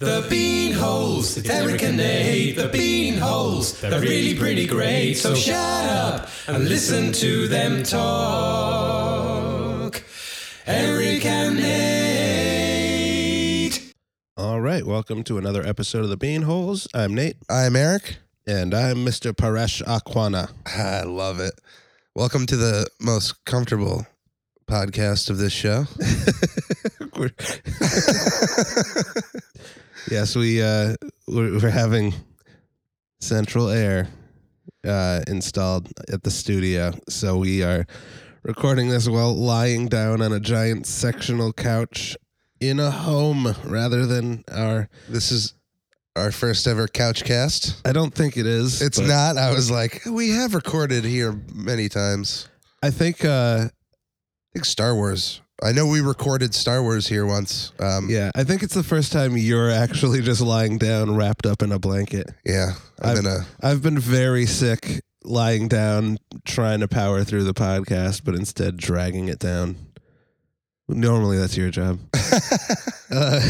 The 0.00 0.26
bean 0.30 0.72
holes, 0.72 1.36
it's 1.36 1.50
Eric 1.50 1.82
and 1.82 1.98
Nate. 1.98 2.56
The 2.56 2.68
bean 2.68 3.18
holes, 3.18 3.78
they're 3.82 4.00
really 4.00 4.34
pretty 4.34 4.66
great. 4.66 5.18
So 5.18 5.34
shut 5.34 5.90
up 5.90 6.30
and 6.46 6.66
listen 6.66 7.12
to 7.12 7.46
them 7.48 7.82
talk. 7.82 8.02
Eric 10.66 11.26
and 11.26 11.56
Nate. 11.58 11.92
All 14.38 14.62
right, 14.62 14.86
welcome 14.86 15.22
to 15.24 15.36
another 15.36 15.62
episode 15.62 16.04
of 16.04 16.08
the 16.08 16.16
Bean 16.16 16.40
Holes. 16.42 16.88
I'm 16.94 17.14
Nate, 17.14 17.36
I'm 17.50 17.76
Eric. 17.76 18.16
and 18.46 18.72
I'm 18.72 19.04
Mr. 19.04 19.32
Paresh 19.34 19.82
Akwana. 19.82 20.50
I 20.64 21.02
love 21.02 21.40
it. 21.40 21.60
Welcome 22.14 22.46
to 22.46 22.56
the 22.56 22.86
most 23.02 23.44
comfortable 23.44 24.06
podcast 24.66 25.28
of 25.28 25.36
this 25.36 25.52
show. 25.52 25.84
Yes, 30.08 30.36
we 30.36 30.62
uh, 30.62 30.94
we're, 31.26 31.58
we're 31.58 31.70
having 31.70 32.14
central 33.20 33.68
air 33.68 34.08
uh, 34.86 35.20
installed 35.26 35.88
at 36.12 36.22
the 36.22 36.30
studio, 36.30 36.92
so 37.08 37.36
we 37.36 37.62
are 37.62 37.86
recording 38.42 38.88
this 38.88 39.08
while 39.08 39.34
lying 39.34 39.88
down 39.88 40.22
on 40.22 40.32
a 40.32 40.40
giant 40.40 40.86
sectional 40.86 41.52
couch 41.52 42.16
in 42.60 42.80
a 42.80 42.90
home 42.90 43.54
rather 43.64 44.06
than 44.06 44.44
our. 44.50 44.88
This 45.08 45.32
is 45.32 45.54
our 46.16 46.32
first 46.32 46.66
ever 46.66 46.88
couch 46.88 47.24
cast. 47.24 47.86
I 47.86 47.92
don't 47.92 48.14
think 48.14 48.36
it 48.36 48.46
is. 48.46 48.82
It's 48.82 48.98
but 48.98 49.08
not. 49.08 49.36
I 49.36 49.52
was 49.52 49.70
like, 49.70 50.02
we 50.06 50.30
have 50.30 50.54
recorded 50.54 51.04
here 51.04 51.40
many 51.52 51.88
times. 51.88 52.48
I 52.82 52.90
think. 52.90 53.24
Uh, 53.24 53.68
I 53.68 54.52
think 54.54 54.64
Star 54.64 54.96
Wars. 54.96 55.40
I 55.62 55.72
know 55.72 55.86
we 55.86 56.00
recorded 56.00 56.54
Star 56.54 56.82
Wars 56.82 57.06
here 57.06 57.26
once. 57.26 57.72
Um, 57.78 58.08
Yeah, 58.08 58.30
I 58.34 58.44
think 58.44 58.62
it's 58.62 58.74
the 58.74 58.82
first 58.82 59.12
time 59.12 59.36
you're 59.36 59.70
actually 59.70 60.22
just 60.22 60.40
lying 60.40 60.78
down, 60.78 61.14
wrapped 61.16 61.44
up 61.46 61.62
in 61.62 61.70
a 61.72 61.78
blanket. 61.78 62.28
yeah. 62.44 62.72
I'm 63.02 63.10
I've- 63.10 63.18
in 63.20 63.26
a. 63.26 63.46
I've 63.62 63.82
been 63.82 63.98
very 63.98 64.46
sick, 64.46 65.00
lying 65.24 65.68
down, 65.68 66.18
trying 66.46 66.80
to 66.80 66.88
power 66.88 67.24
through 67.24 67.44
the 67.44 67.54
podcast, 67.54 68.22
but 68.24 68.34
instead 68.34 68.76
dragging 68.78 69.28
it 69.28 69.38
down. 69.38 69.76
Normally, 70.88 71.38
that's 71.38 71.56
your 71.56 71.70
job. 71.70 71.98
Uh, 73.12 73.40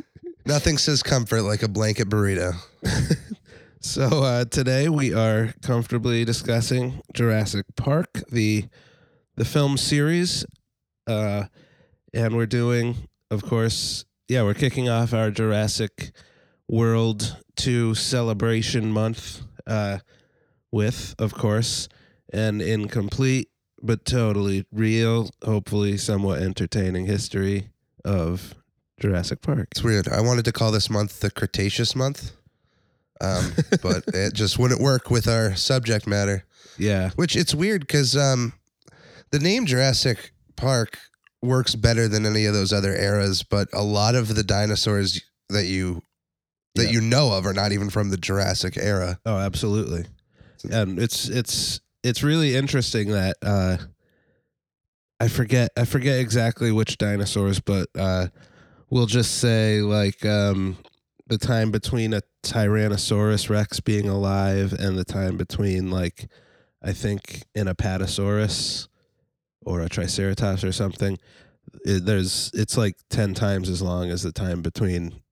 Nothing 0.46 0.78
says 0.78 1.02
comfort 1.02 1.42
like 1.42 1.62
a 1.62 1.68
blanket 1.68 2.08
burrito. 2.08 2.54
so 3.82 4.04
uh, 4.22 4.46
today 4.46 4.88
we 4.88 5.12
are 5.12 5.52
comfortably 5.60 6.24
discussing 6.24 7.02
Jurassic 7.12 7.66
Park, 7.76 8.22
the 8.30 8.64
the 9.36 9.44
film 9.44 9.76
series, 9.76 10.46
uh, 11.06 11.44
and 12.14 12.36
we're 12.36 12.46
doing, 12.46 13.08
of 13.30 13.44
course, 13.44 14.04
yeah, 14.28 14.42
we're 14.42 14.54
kicking 14.54 14.88
off 14.88 15.12
our 15.12 15.30
Jurassic 15.30 16.12
World 16.68 17.36
Two 17.54 17.94
celebration 17.94 18.90
month 18.90 19.42
uh, 19.66 19.98
with, 20.70 21.14
of 21.18 21.34
course, 21.34 21.88
an 22.32 22.60
incomplete 22.60 23.48
but 23.82 24.04
totally 24.04 24.64
real, 24.72 25.30
hopefully 25.44 25.96
somewhat 25.96 26.40
entertaining 26.40 27.06
history 27.06 27.68
of 28.04 28.54
Jurassic 29.00 29.42
Park. 29.42 29.68
It's 29.72 29.82
weird. 29.82 30.08
I 30.08 30.20
wanted 30.20 30.44
to 30.46 30.52
call 30.52 30.70
this 30.70 30.88
month 30.88 31.20
the 31.20 31.30
Cretaceous 31.30 31.96
month, 31.96 32.32
um, 33.20 33.52
but 33.82 34.04
it 34.14 34.34
just 34.34 34.58
wouldn't 34.58 34.80
work 34.80 35.10
with 35.10 35.26
our 35.26 35.56
subject 35.56 36.06
matter. 36.06 36.44
Yeah, 36.78 37.10
Which 37.16 37.36
it's 37.36 37.54
weird 37.54 37.82
because 37.82 38.16
um, 38.16 38.54
the 39.30 39.38
name 39.38 39.66
Jurassic 39.66 40.32
Park 40.62 40.98
works 41.42 41.74
better 41.74 42.06
than 42.06 42.24
any 42.24 42.46
of 42.46 42.54
those 42.54 42.72
other 42.72 42.94
eras, 42.94 43.42
but 43.42 43.68
a 43.72 43.82
lot 43.82 44.14
of 44.14 44.34
the 44.34 44.44
dinosaurs 44.44 45.20
that 45.48 45.66
you 45.66 46.02
that 46.76 46.84
Yeah. 46.86 46.90
you 46.92 47.00
know 47.02 47.32
of 47.36 47.44
are 47.46 47.52
not 47.52 47.72
even 47.72 47.90
from 47.90 48.10
the 48.10 48.16
Jurassic 48.16 48.76
era. 48.78 49.18
Oh, 49.26 49.36
absolutely. 49.36 50.06
And 50.70 50.98
it's 51.00 51.28
it's 51.28 51.80
it's 52.04 52.22
really 52.22 52.54
interesting 52.56 53.08
that 53.10 53.36
uh 53.42 53.76
I 55.20 55.28
forget 55.28 55.70
I 55.76 55.84
forget 55.84 56.18
exactly 56.20 56.70
which 56.72 56.96
dinosaurs, 56.98 57.60
but 57.60 57.88
uh 57.98 58.28
we'll 58.88 59.06
just 59.06 59.38
say 59.38 59.80
like 59.80 60.24
um 60.24 60.76
the 61.26 61.38
time 61.38 61.70
between 61.72 62.14
a 62.14 62.22
Tyrannosaurus 62.44 63.50
Rex 63.50 63.80
being 63.80 64.08
alive 64.08 64.72
and 64.72 64.96
the 64.96 65.04
time 65.04 65.36
between 65.36 65.90
like 65.90 66.28
I 66.82 66.92
think 66.92 67.42
an 67.54 67.66
Apatosaurus 67.66 68.88
or 69.64 69.80
a 69.80 69.88
Triceratops 69.88 70.64
or 70.64 70.72
something. 70.72 71.18
It, 71.84 72.04
there's 72.04 72.50
it's 72.54 72.76
like 72.76 72.96
10 73.10 73.34
times 73.34 73.68
as 73.68 73.82
long 73.82 74.10
as 74.10 74.22
the 74.22 74.32
time 74.32 74.62
between 74.62 75.22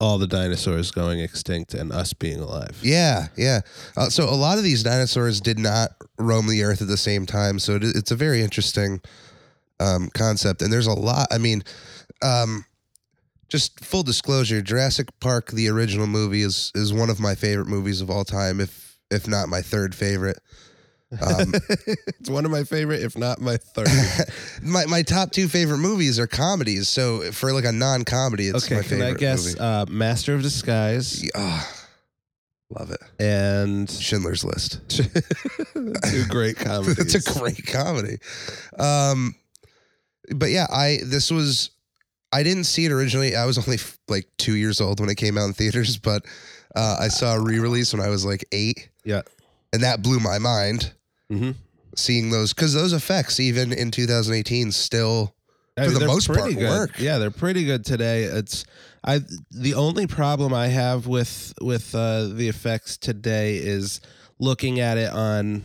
all 0.00 0.16
the 0.16 0.26
dinosaurs 0.26 0.90
going 0.90 1.20
extinct 1.20 1.74
and 1.74 1.92
us 1.92 2.14
being 2.14 2.40
alive. 2.40 2.78
Yeah, 2.82 3.28
yeah. 3.36 3.60
Uh, 3.96 4.08
so 4.08 4.24
a 4.24 4.34
lot 4.34 4.56
of 4.56 4.64
these 4.64 4.82
dinosaurs 4.82 5.40
did 5.40 5.58
not 5.58 5.90
roam 6.18 6.48
the 6.48 6.62
earth 6.62 6.80
at 6.80 6.88
the 6.88 6.96
same 6.96 7.26
time. 7.26 7.58
So 7.58 7.74
it, 7.76 7.84
it's 7.84 8.10
a 8.10 8.16
very 8.16 8.40
interesting 8.40 9.02
um, 9.78 10.08
concept, 10.14 10.62
and 10.62 10.72
there's 10.72 10.86
a 10.86 10.92
lot. 10.92 11.28
I 11.30 11.38
mean, 11.38 11.62
um, 12.22 12.64
just 13.48 13.84
full 13.84 14.02
disclosure: 14.02 14.62
Jurassic 14.62 15.08
Park, 15.20 15.50
the 15.50 15.68
original 15.68 16.06
movie, 16.06 16.42
is 16.42 16.72
is 16.74 16.92
one 16.94 17.10
of 17.10 17.20
my 17.20 17.34
favorite 17.34 17.68
movies 17.68 18.00
of 18.00 18.08
all 18.10 18.24
time, 18.24 18.60
if 18.60 18.98
if 19.10 19.28
not 19.28 19.48
my 19.48 19.60
third 19.60 19.94
favorite. 19.94 20.38
Um, 21.12 21.52
it's 21.86 22.30
one 22.30 22.44
of 22.44 22.50
my 22.50 22.62
favorite, 22.64 23.02
if 23.02 23.18
not 23.18 23.40
my 23.40 23.56
third. 23.56 23.88
my 24.62 24.86
my 24.86 25.02
top 25.02 25.32
two 25.32 25.48
favorite 25.48 25.78
movies 25.78 26.18
are 26.18 26.26
comedies. 26.26 26.88
So 26.88 27.32
for 27.32 27.52
like 27.52 27.64
a 27.64 27.72
non 27.72 28.04
comedy, 28.04 28.46
it's 28.48 28.64
okay, 28.66 28.76
my 28.76 28.82
can 28.82 28.90
favorite 28.90 29.08
I 29.08 29.14
guess 29.14 29.46
movie. 29.46 29.58
uh, 29.58 29.86
Master 29.86 30.34
of 30.34 30.42
Disguise 30.42 31.22
Yeah, 31.24 31.30
ah, 31.34 31.72
love 32.70 32.90
it. 32.92 33.00
and 33.18 33.90
Schindler's 33.90 34.44
List. 34.44 34.80
two 34.88 36.24
great 36.28 36.56
comedies? 36.56 36.98
it's 37.14 37.14
a 37.28 37.38
great 37.40 37.66
comedy. 37.66 38.18
Um, 38.78 39.34
but 40.34 40.50
yeah, 40.50 40.66
I 40.70 40.98
this 41.04 41.30
was 41.30 41.70
I 42.32 42.44
didn't 42.44 42.64
see 42.64 42.84
it 42.84 42.92
originally. 42.92 43.34
I 43.34 43.46
was 43.46 43.58
only 43.58 43.74
f- 43.78 43.98
like 44.08 44.28
two 44.38 44.54
years 44.54 44.80
old 44.80 45.00
when 45.00 45.08
it 45.08 45.16
came 45.16 45.36
out 45.36 45.46
in 45.46 45.52
theaters, 45.54 45.98
but 45.98 46.24
uh, 46.76 46.98
I 47.00 47.08
saw 47.08 47.34
a 47.34 47.40
re-release 47.40 47.92
when 47.92 48.00
I 48.00 48.08
was 48.10 48.24
like 48.24 48.44
eight. 48.52 48.90
Yeah. 49.04 49.22
and 49.72 49.82
that 49.82 50.02
blew 50.02 50.20
my 50.20 50.38
mind. 50.38 50.92
Mhm. 51.30 51.54
Seeing 51.96 52.30
those 52.30 52.52
because 52.52 52.72
those 52.72 52.92
effects, 52.92 53.40
even 53.40 53.72
in 53.72 53.90
2018, 53.90 54.72
still 54.72 55.34
I 55.76 55.86
For 55.86 55.90
the 55.92 55.98
they're 56.00 56.08
most 56.08 56.26
part, 56.26 56.40
pretty 56.40 56.54
good. 56.56 56.68
work. 56.68 56.98
Yeah, 56.98 57.18
they're 57.18 57.30
pretty 57.30 57.64
good 57.64 57.84
today. 57.84 58.24
It's 58.24 58.64
I 59.02 59.20
the 59.50 59.74
only 59.74 60.06
problem 60.06 60.52
I 60.52 60.68
have 60.68 61.06
with 61.06 61.54
with 61.60 61.94
uh, 61.94 62.28
the 62.28 62.48
effects 62.48 62.96
today 62.96 63.56
is 63.56 64.00
looking 64.38 64.80
at 64.80 64.98
it 64.98 65.10
on 65.10 65.64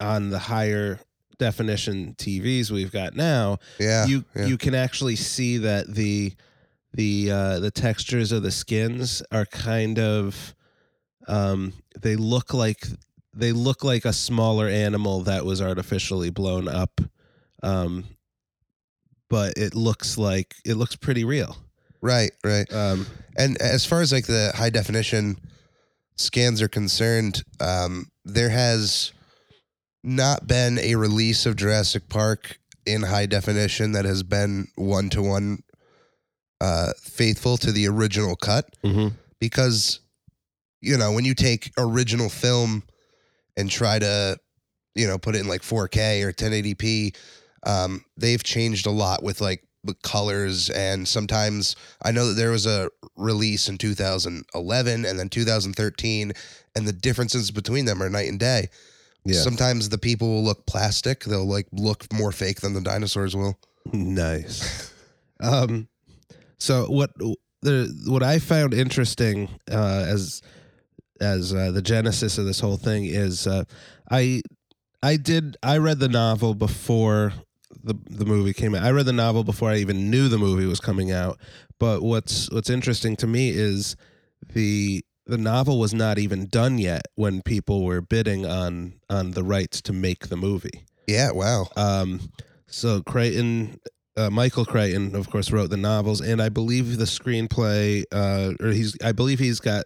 on 0.00 0.30
the 0.30 0.38
higher 0.38 1.00
definition 1.38 2.14
TVs 2.18 2.70
we've 2.70 2.92
got 2.92 3.14
now. 3.16 3.58
yeah. 3.78 4.06
you 4.06 4.24
yeah. 4.34 4.46
you 4.46 4.56
can 4.56 4.74
actually 4.74 5.16
see 5.16 5.58
that 5.58 5.92
the 5.92 6.32
the 6.94 7.30
uh, 7.30 7.58
the 7.60 7.70
textures 7.70 8.32
of 8.32 8.42
the 8.42 8.50
skins 8.50 9.22
are 9.32 9.46
kind 9.46 9.98
of 9.98 10.54
um, 11.28 11.72
they 12.00 12.16
look 12.16 12.54
like 12.54 12.86
they 13.36 13.52
look 13.52 13.84
like 13.84 14.04
a 14.04 14.12
smaller 14.12 14.68
animal 14.68 15.22
that 15.22 15.44
was 15.44 15.60
artificially 15.60 16.30
blown 16.30 16.68
up 16.68 17.00
um, 17.62 18.04
but 19.28 19.54
it 19.56 19.74
looks 19.74 20.18
like 20.18 20.54
it 20.64 20.74
looks 20.74 20.96
pretty 20.96 21.24
real. 21.24 21.56
Right, 22.00 22.30
right. 22.44 22.70
um, 22.72 23.06
And 23.36 23.60
as 23.60 23.84
far 23.84 24.00
as 24.00 24.12
like 24.12 24.26
the 24.26 24.52
high 24.54 24.70
definition 24.70 25.38
scans 26.16 26.62
are 26.62 26.68
concerned, 26.68 27.42
um, 27.60 28.06
there 28.24 28.50
has 28.50 29.12
not 30.04 30.46
been 30.46 30.78
a 30.78 30.94
release 30.94 31.46
of 31.46 31.56
Jurassic 31.56 32.08
Park 32.08 32.58
in 32.84 33.02
high 33.02 33.26
definition 33.26 33.92
that 33.92 34.04
has 34.04 34.22
been 34.22 34.68
one 34.76 35.10
to 35.10 35.22
one 35.22 35.58
faithful 37.00 37.56
to 37.58 37.72
the 37.72 37.88
original 37.88 38.36
cut. 38.36 38.68
Because 39.40 40.00
you 40.80 40.96
know 40.96 41.10
when 41.12 41.24
you 41.24 41.34
take 41.34 41.72
original 41.78 42.28
film 42.28 42.84
and 43.56 43.70
try 43.70 43.98
to 43.98 44.38
you 44.94 45.06
know 45.06 45.18
put 45.18 45.34
it 45.34 45.40
in 45.40 45.48
like 45.48 45.62
4K 45.62 46.22
or 46.22 46.32
1080p 46.32 47.16
um, 47.64 48.04
they've 48.16 48.42
changed 48.42 48.86
a 48.86 48.90
lot 48.90 49.22
with 49.22 49.40
like 49.40 49.66
the 49.86 49.94
colors 50.02 50.68
and 50.70 51.06
sometimes 51.06 51.76
I 52.02 52.10
know 52.10 52.28
that 52.28 52.34
there 52.34 52.50
was 52.50 52.66
a 52.66 52.90
release 53.16 53.68
in 53.68 53.78
2011 53.78 55.04
and 55.04 55.18
then 55.18 55.28
2013 55.28 56.32
and 56.74 56.88
the 56.88 56.92
differences 56.92 57.50
between 57.50 57.84
them 57.84 58.02
are 58.02 58.10
night 58.10 58.28
and 58.28 58.38
day. 58.38 58.68
yeah 59.24 59.40
Sometimes 59.40 59.88
the 59.88 59.98
people 59.98 60.28
will 60.28 60.44
look 60.44 60.66
plastic, 60.66 61.24
they'll 61.24 61.46
like 61.46 61.68
look 61.72 62.12
more 62.12 62.32
fake 62.32 62.60
than 62.60 62.74
the 62.74 62.80
dinosaurs 62.80 63.34
will. 63.36 63.58
nice 63.92 64.92
um, 65.40 65.88
so 66.58 66.86
what 66.86 67.10
the 67.62 67.92
what 68.06 68.22
I 68.22 68.38
found 68.38 68.74
interesting 68.74 69.48
uh, 69.70 70.04
as 70.08 70.42
as 71.20 71.54
uh, 71.54 71.70
the 71.70 71.82
genesis 71.82 72.38
of 72.38 72.46
this 72.46 72.60
whole 72.60 72.76
thing 72.76 73.04
is 73.04 73.46
uh, 73.46 73.64
I 74.10 74.42
I 75.02 75.16
did 75.16 75.56
I 75.62 75.78
read 75.78 75.98
the 75.98 76.08
novel 76.08 76.54
before 76.54 77.32
the 77.82 77.94
the 78.10 78.24
movie 78.24 78.52
came 78.52 78.74
out. 78.74 78.84
I 78.84 78.90
read 78.90 79.06
the 79.06 79.12
novel 79.12 79.44
before 79.44 79.70
I 79.70 79.76
even 79.76 80.10
knew 80.10 80.28
the 80.28 80.38
movie 80.38 80.66
was 80.66 80.80
coming 80.80 81.12
out. 81.12 81.38
But 81.78 82.02
what's 82.02 82.50
what's 82.50 82.70
interesting 82.70 83.16
to 83.16 83.26
me 83.26 83.50
is 83.50 83.96
the 84.52 85.04
the 85.26 85.38
novel 85.38 85.78
was 85.78 85.92
not 85.92 86.18
even 86.18 86.46
done 86.46 86.78
yet 86.78 87.02
when 87.16 87.42
people 87.42 87.84
were 87.84 88.00
bidding 88.00 88.46
on 88.46 88.94
on 89.10 89.32
the 89.32 89.42
rights 89.42 89.80
to 89.82 89.92
make 89.92 90.28
the 90.28 90.36
movie. 90.36 90.84
Yeah, 91.06 91.30
wow. 91.32 91.68
Um, 91.76 92.20
so 92.66 93.00
Crichton, 93.02 93.80
uh, 94.16 94.30
Michael 94.30 94.64
Crichton, 94.64 95.14
of 95.14 95.30
course, 95.30 95.52
wrote 95.52 95.70
the 95.70 95.76
novels, 95.76 96.20
and 96.20 96.42
I 96.42 96.48
believe 96.48 96.98
the 96.98 97.04
screenplay, 97.04 98.04
uh, 98.12 98.54
or 98.60 98.72
he's, 98.72 98.96
I 99.02 99.12
believe 99.12 99.38
he's 99.38 99.60
got 99.60 99.84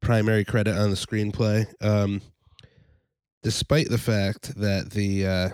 primary 0.00 0.44
credit 0.44 0.76
on 0.76 0.90
the 0.90 0.96
screenplay. 0.96 1.66
Um, 1.80 2.22
despite 3.42 3.88
the 3.88 3.98
fact 3.98 4.54
that 4.56 4.90
the 4.90 5.26
uh, 5.26 5.48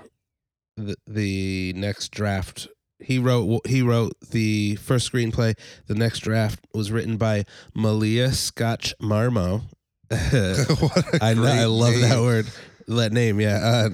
the 0.76 0.96
the 1.06 1.72
next 1.74 2.10
draft 2.10 2.68
he 3.00 3.18
wrote 3.18 3.66
he 3.66 3.82
wrote 3.82 4.14
the 4.30 4.76
first 4.76 5.10
screenplay. 5.10 5.56
The 5.86 5.94
next 5.94 6.20
draft 6.20 6.66
was 6.72 6.90
written 6.90 7.16
by 7.16 7.44
Malia 7.74 8.32
Scotch 8.32 8.94
Marmo. 9.00 9.62
I 10.10 11.34
great 11.34 11.64
love 11.66 12.00
that 12.00 12.20
word, 12.20 12.46
that 12.86 13.12
name. 13.12 13.40
Yeah, 13.40 13.58
uh, 13.62 13.88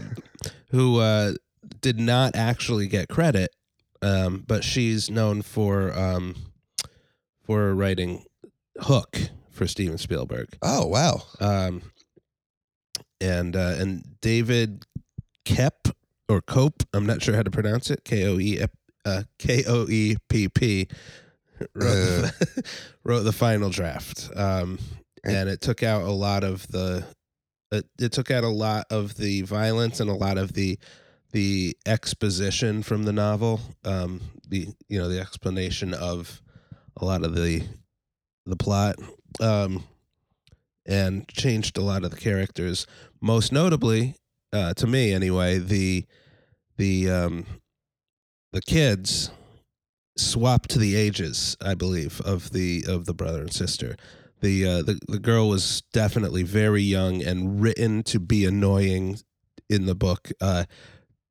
who 0.70 0.98
uh, 0.98 1.32
did 1.80 1.98
not 1.98 2.36
actually 2.36 2.88
get 2.88 3.08
credit, 3.08 3.50
um, 4.02 4.44
but 4.46 4.64
she's 4.64 5.10
known 5.10 5.42
for 5.42 5.96
um, 5.98 6.36
for 7.44 7.74
writing 7.74 8.24
Hook 8.80 9.30
for 9.60 9.66
Steven 9.66 9.98
Spielberg, 9.98 10.48
Oh, 10.62 10.86
wow. 10.86 11.20
um, 11.38 11.82
and 13.20 13.54
uh, 13.54 13.74
and 13.76 14.18
David 14.22 14.86
Kep 15.44 15.88
or 16.30 16.40
Cope. 16.40 16.82
I'm 16.94 17.04
not 17.04 17.20
sure 17.20 17.36
how 17.36 17.42
to 17.42 17.50
pronounce 17.50 17.90
it. 17.90 18.02
K 18.02 18.24
O 18.24 18.38
E 18.38 18.58
uh, 19.04 19.24
K 19.38 19.62
O 19.68 19.86
E 19.86 20.16
P 20.30 20.48
P. 20.48 20.88
Wrote, 21.74 21.84
the, 21.84 22.64
wrote 23.04 23.20
the 23.24 23.32
final 23.32 23.68
draft, 23.68 24.30
um, 24.34 24.78
and 25.24 25.50
it 25.50 25.60
took 25.60 25.82
out 25.82 26.04
a 26.04 26.10
lot 26.10 26.42
of 26.42 26.66
the. 26.68 27.04
It, 27.70 27.84
it 28.00 28.12
took 28.12 28.30
out 28.30 28.44
a 28.44 28.48
lot 28.48 28.86
of 28.88 29.14
the 29.18 29.42
violence 29.42 30.00
and 30.00 30.08
a 30.08 30.14
lot 30.14 30.38
of 30.38 30.54
the 30.54 30.78
the 31.32 31.76
exposition 31.84 32.82
from 32.82 33.02
the 33.02 33.12
novel. 33.12 33.60
Um, 33.84 34.22
the 34.48 34.68
you 34.88 34.98
know 34.98 35.08
the 35.10 35.20
explanation 35.20 35.92
of 35.92 36.40
a 36.96 37.04
lot 37.04 37.24
of 37.26 37.34
the 37.34 37.62
the 38.46 38.56
plot, 38.56 38.96
um, 39.38 39.84
and 40.86 41.28
changed 41.28 41.78
a 41.78 41.82
lot 41.82 42.04
of 42.04 42.10
the 42.10 42.16
characters. 42.16 42.86
Most 43.20 43.52
notably, 43.52 44.16
uh, 44.52 44.74
to 44.74 44.86
me 44.86 45.12
anyway, 45.12 45.58
the 45.58 46.06
the 46.76 47.10
um, 47.10 47.46
the 48.52 48.62
kids 48.62 49.30
swapped 50.16 50.74
the 50.74 50.96
ages, 50.96 51.56
I 51.62 51.74
believe, 51.74 52.20
of 52.22 52.50
the 52.50 52.84
of 52.88 53.06
the 53.06 53.14
brother 53.14 53.42
and 53.42 53.52
sister. 53.52 53.96
The 54.40 54.66
uh, 54.66 54.82
the 54.82 54.98
the 55.06 55.18
girl 55.18 55.48
was 55.48 55.82
definitely 55.92 56.42
very 56.42 56.82
young 56.82 57.22
and 57.22 57.60
written 57.60 58.02
to 58.04 58.18
be 58.18 58.44
annoying 58.44 59.18
in 59.68 59.86
the 59.86 59.94
book, 59.94 60.30
uh, 60.40 60.64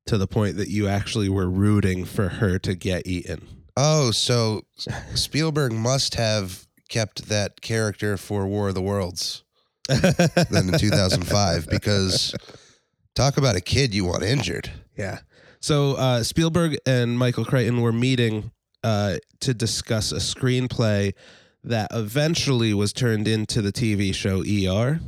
to 0.06 0.16
the 0.16 0.26
point 0.26 0.56
that 0.56 0.68
you 0.68 0.88
actually 0.88 1.28
were 1.28 1.50
rooting 1.50 2.04
for 2.04 2.28
her 2.28 2.58
to 2.60 2.74
get 2.74 3.06
eaten. 3.06 3.46
Oh, 3.76 4.10
so 4.10 4.62
Spielberg 5.14 5.72
must 5.72 6.14
have 6.14 6.66
kept 6.90 7.28
that 7.28 7.62
character 7.62 8.16
for 8.18 8.46
War 8.46 8.68
of 8.68 8.74
the 8.74 8.82
Worlds 8.82 9.44
then 9.88 10.68
in 10.68 10.78
2005 10.78 11.68
because 11.70 12.34
talk 13.14 13.38
about 13.38 13.56
a 13.56 13.60
kid 13.60 13.94
you 13.94 14.04
want 14.04 14.22
injured. 14.22 14.70
Yeah. 14.96 15.20
So 15.60 15.94
uh, 15.94 16.22
Spielberg 16.22 16.76
and 16.86 17.18
Michael 17.18 17.44
Crichton 17.44 17.80
were 17.80 17.92
meeting 17.92 18.50
uh, 18.84 19.16
to 19.40 19.54
discuss 19.54 20.12
a 20.12 20.16
screenplay 20.16 21.14
that 21.64 21.88
eventually 21.92 22.72
was 22.74 22.92
turned 22.92 23.26
into 23.28 23.62
the 23.62 23.72
TV 23.72 24.14
show 24.14 24.40
ER. 24.42 25.00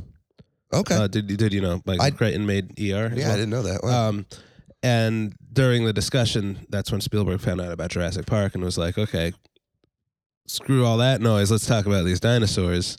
Okay. 0.73 0.95
Uh, 0.95 1.07
did 1.07 1.27
did 1.27 1.53
you 1.53 1.61
know 1.61 1.81
Michael 1.85 2.05
I- 2.05 2.11
Crichton 2.11 2.45
made 2.45 2.71
ER? 2.79 3.11
yeah, 3.15 3.31
I 3.31 3.35
didn't 3.35 3.49
know 3.51 3.63
that. 3.63 3.83
Wow. 3.83 4.09
Um, 4.09 4.25
and 4.81 5.33
during 5.51 5.85
the 5.85 5.93
discussion, 5.93 6.65
that's 6.69 6.91
when 6.91 6.99
Spielberg 6.99 7.39
found 7.39 7.61
out 7.61 7.71
about 7.71 7.91
Jurassic 7.91 8.25
Park 8.25 8.53
and 8.55 8.63
was 8.63 8.77
like, 8.77 8.97
"Okay, 8.97 9.31
screw 10.47 10.85
all 10.85 10.97
that 10.97 11.21
noise. 11.21 11.51
Let's 11.51 11.65
talk 11.67 11.85
about 11.85 12.05
these 12.05 12.19
dinosaurs." 12.19 12.97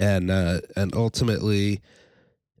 And 0.00 0.30
uh, 0.30 0.60
and 0.76 0.94
ultimately, 0.94 1.80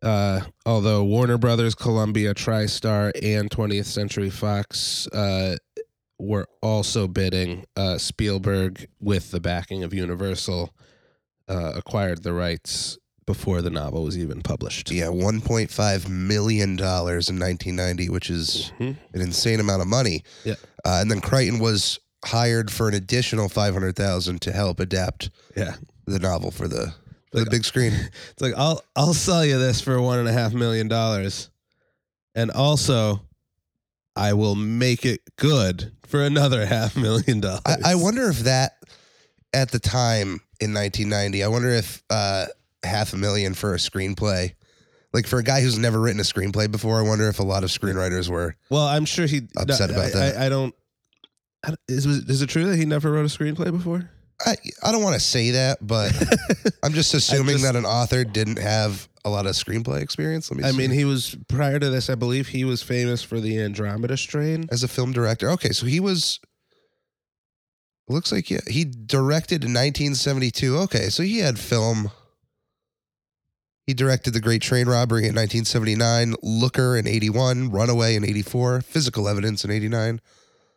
uh, 0.02 0.42
although 0.66 1.02
Warner 1.04 1.38
Brothers, 1.38 1.74
Columbia, 1.74 2.34
TriStar, 2.34 3.10
and 3.22 3.50
20th 3.50 3.86
Century 3.86 4.30
Fox 4.30 5.06
uh, 5.08 5.56
were 6.18 6.46
also 6.62 7.08
bidding, 7.08 7.64
uh, 7.76 7.98
Spielberg, 7.98 8.86
with 9.00 9.30
the 9.32 9.40
backing 9.40 9.82
of 9.82 9.92
Universal, 9.92 10.70
uh, 11.48 11.72
acquired 11.74 12.22
the 12.22 12.32
rights 12.32 12.98
before 13.26 13.62
the 13.62 13.70
novel 13.70 14.04
was 14.04 14.18
even 14.18 14.42
published. 14.42 14.90
yeah, 14.90 15.06
1.5 15.06 16.08
million 16.10 16.76
dollars 16.76 17.30
in 17.30 17.38
1990, 17.38 18.10
which 18.10 18.28
is 18.30 18.70
Mhm. 18.78 18.96
an 19.14 19.20
insane 19.22 19.60
amount 19.60 19.80
of 19.80 19.88
money. 19.88 20.22
Yeah. 20.44 20.54
Uh, 20.84 20.98
and 21.00 21.10
then 21.10 21.20
Crichton 21.22 21.58
was 21.58 21.98
hired 22.24 22.70
for 22.70 22.88
an 22.88 22.94
additional 22.94 23.48
500,000 23.48 24.40
to 24.42 24.52
help 24.52 24.80
adapt 24.80 25.30
Yeah. 25.56 25.74
the 26.06 26.18
novel 26.18 26.50
for 26.50 26.68
the 26.68 26.94
for 27.32 27.40
the 27.44 27.50
big 27.50 27.64
screen. 27.64 27.92
It's 28.30 28.40
like 28.40 28.54
I'll 28.56 28.82
I'll 28.96 29.14
sell 29.14 29.44
you 29.44 29.58
this 29.58 29.80
for 29.80 30.00
one 30.00 30.18
and 30.18 30.28
a 30.28 30.32
half 30.32 30.52
million 30.54 30.88
dollars, 30.88 31.50
and 32.34 32.50
also 32.50 33.20
I 34.16 34.32
will 34.34 34.54
make 34.54 35.04
it 35.04 35.20
good 35.36 35.92
for 36.06 36.22
another 36.22 36.64
half 36.76 36.96
million 36.96 37.40
dollars. 37.40 37.60
I, 37.66 37.92
I 37.92 37.94
wonder 37.96 38.28
if 38.28 38.40
that 38.40 38.76
at 39.52 39.70
the 39.70 39.78
time 39.80 40.40
in 40.60 40.72
1990, 40.74 41.42
I 41.44 41.48
wonder 41.48 41.68
if 41.70 42.02
uh, 42.10 42.46
half 42.82 43.12
a 43.12 43.16
million 43.16 43.54
for 43.54 43.74
a 43.74 43.78
screenplay, 43.78 44.54
like 45.12 45.26
for 45.26 45.38
a 45.38 45.42
guy 45.44 45.60
who's 45.60 45.78
never 45.78 46.00
written 46.00 46.20
a 46.20 46.24
screenplay 46.24 46.70
before, 46.70 46.98
I 46.98 47.02
wonder 47.02 47.28
if 47.28 47.38
a 47.40 47.44
lot 47.44 47.64
of 47.64 47.70
screenwriters 47.70 48.28
were. 48.28 48.56
Well, 48.70 48.86
I'm 48.86 49.04
sure 49.04 49.26
he 49.26 49.42
Upset 49.56 49.90
no, 49.90 49.96
about 49.96 50.06
I, 50.06 50.10
that. 50.18 50.36
I, 50.36 50.46
I 50.46 50.48
don't. 50.48 50.74
Is 51.88 52.06
is 52.06 52.42
it 52.42 52.48
true 52.48 52.64
that 52.66 52.76
he 52.76 52.84
never 52.84 53.10
wrote 53.12 53.24
a 53.24 53.28
screenplay 53.38 53.70
before? 53.70 54.10
I, 54.44 54.56
I 54.82 54.90
don't 54.92 55.02
want 55.02 55.14
to 55.14 55.20
say 55.20 55.52
that, 55.52 55.78
but 55.80 56.12
I'm 56.82 56.92
just 56.92 57.14
assuming 57.14 57.54
just- 57.54 57.64
that 57.64 57.76
an 57.76 57.84
author 57.86 58.24
didn't 58.24 58.58
have 58.58 59.08
a 59.24 59.30
lot 59.30 59.46
of 59.46 59.52
screenplay 59.52 60.02
experience. 60.02 60.50
Let 60.50 60.58
me 60.58 60.64
I 60.64 60.70
see. 60.72 60.76
mean, 60.76 60.90
he 60.90 61.04
was 61.04 61.36
prior 61.48 61.78
to 61.78 61.88
this. 61.88 62.10
I 62.10 62.14
believe 62.14 62.48
he 62.48 62.64
was 62.64 62.82
famous 62.82 63.22
for 63.22 63.40
the 63.40 63.58
Andromeda 63.60 64.16
Strain. 64.16 64.66
as 64.70 64.82
a 64.82 64.88
film 64.88 65.12
director. 65.12 65.50
Okay, 65.50 65.70
so 65.70 65.86
he 65.86 66.00
was. 66.00 66.40
Looks 68.08 68.32
like 68.32 68.50
yeah, 68.50 68.60
he 68.68 68.84
directed 68.84 69.64
in 69.64 69.70
1972. 69.72 70.76
Okay, 70.78 71.08
so 71.08 71.22
he 71.22 71.38
had 71.38 71.58
film. 71.58 72.10
He 73.86 73.94
directed 73.94 74.32
The 74.32 74.40
Great 74.40 74.62
Train 74.62 74.86
Robbery 74.86 75.22
in 75.22 75.34
1979, 75.34 76.34
Looker 76.42 76.96
in 76.96 77.06
81, 77.06 77.70
Runaway 77.70 78.14
in 78.14 78.24
84, 78.24 78.80
Physical 78.80 79.28
Evidence 79.28 79.62
in 79.64 79.70
89. 79.70 80.20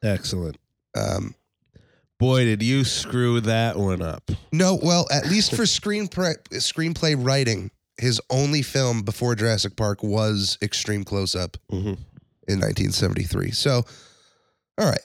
Excellent. 0.04 0.58
Um, 0.96 1.36
Boy, 2.20 2.46
did 2.46 2.64
you 2.64 2.84
screw 2.84 3.42
that 3.42 3.78
one 3.78 4.02
up. 4.02 4.32
no, 4.52 4.80
well, 4.82 5.06
at 5.12 5.28
least 5.30 5.56
for 5.56 5.64
screenplay 5.64 6.36
screenplay 6.54 7.16
writing, 7.18 7.70
his 7.98 8.20
only 8.30 8.64
film 8.64 9.04
before 9.04 9.36
Jurassic 9.36 9.76
Park 9.76 10.02
was 10.02 10.58
Extreme 10.62 11.04
Close 11.04 11.36
Up 11.36 11.58
hmm 11.70 11.94
in 12.50 12.62
1973. 12.62 13.52
So, 13.52 13.84
all 14.78 14.90
right. 14.90 15.02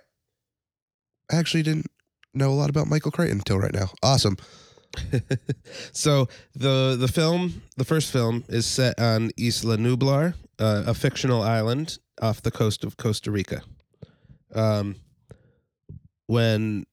I 1.30 1.36
actually 1.36 1.64
didn't 1.64 1.86
know 2.34 2.50
a 2.50 2.54
lot 2.54 2.70
about 2.70 2.86
Michael 2.86 3.10
Crichton 3.10 3.38
until 3.38 3.58
right 3.58 3.72
now. 3.74 3.90
Awesome. 4.02 4.36
so 5.92 6.28
the 6.54 6.96
the 6.98 7.08
film, 7.08 7.62
the 7.76 7.84
first 7.84 8.12
film, 8.12 8.44
is 8.48 8.64
set 8.64 8.98
on 9.00 9.32
Isla 9.36 9.76
Nublar, 9.76 10.34
uh, 10.58 10.84
a 10.86 10.94
fictional 10.94 11.42
island 11.42 11.98
off 12.20 12.42
the 12.42 12.50
coast 12.50 12.84
of 12.84 12.96
Costa 12.96 13.30
Rica. 13.30 13.62
Um, 14.54 14.96
when 16.32 16.86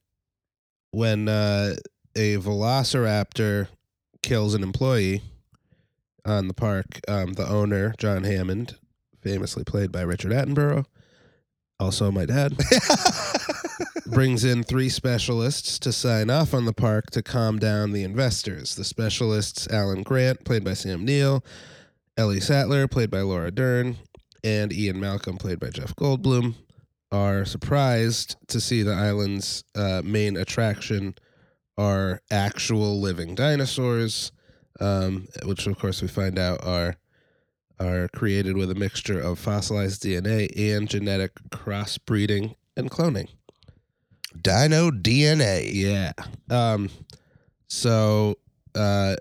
when 0.91 1.29
uh, 1.29 1.73
a 2.13 2.35
velociraptor 2.35 3.69
kills 4.21 4.53
an 4.53 4.63
employee 4.63 5.21
on 6.25 6.49
the 6.49 6.53
park, 6.53 6.99
um, 7.07 7.33
the 7.33 7.47
owner 7.47 7.93
John 7.97 8.25
Hammond, 8.25 8.75
famously 9.21 9.63
played 9.63 9.93
by 9.93 10.01
Richard 10.01 10.33
Attenborough, 10.33 10.85
also 11.79 12.11
my 12.11 12.25
dad 12.25 12.57
brings 14.07 14.43
in 14.43 14.63
three 14.63 14.89
specialists 14.89 15.79
to 15.79 15.93
sign 15.93 16.29
off 16.29 16.53
on 16.53 16.65
the 16.65 16.73
park 16.73 17.09
to 17.11 17.23
calm 17.23 17.59
down 17.59 17.93
the 17.93 18.03
investors. 18.03 18.75
The 18.75 18.83
specialists 18.83 19.69
Alan 19.69 20.03
Grant, 20.03 20.43
played 20.43 20.65
by 20.65 20.73
Sam 20.73 21.05
Neill, 21.05 21.45
Ellie 22.17 22.41
Sattler, 22.41 22.89
played 22.89 23.09
by 23.09 23.21
Laura 23.21 23.51
Dern, 23.51 23.95
and 24.43 24.73
Ian 24.73 24.99
Malcolm, 24.99 25.37
played 25.37 25.61
by 25.61 25.69
Jeff 25.69 25.95
Goldblum, 25.95 26.55
are 27.11 27.45
surprised 27.45 28.35
to 28.47 28.59
see 28.61 28.83
the 28.83 28.93
island's 28.93 29.63
uh, 29.75 30.01
main 30.03 30.37
attraction 30.37 31.15
are 31.77 32.21
actual 32.29 32.99
living 32.99 33.35
dinosaurs, 33.35 34.31
um, 34.79 35.27
which 35.45 35.65
of 35.65 35.77
course 35.79 36.01
we 36.01 36.07
find 36.07 36.37
out 36.37 36.63
are 36.65 36.95
are 37.79 38.09
created 38.09 38.57
with 38.57 38.69
a 38.69 38.75
mixture 38.75 39.19
of 39.19 39.39
fossilized 39.39 40.03
DNA 40.03 40.49
and 40.75 40.89
genetic 40.89 41.31
crossbreeding 41.49 42.55
and 42.75 42.91
cloning. 42.91 43.29
Dino 44.41 44.91
DNA. 44.91 45.69
Yeah. 45.71 46.11
Um 46.49 46.89
so 47.67 48.35
uh 48.75 49.15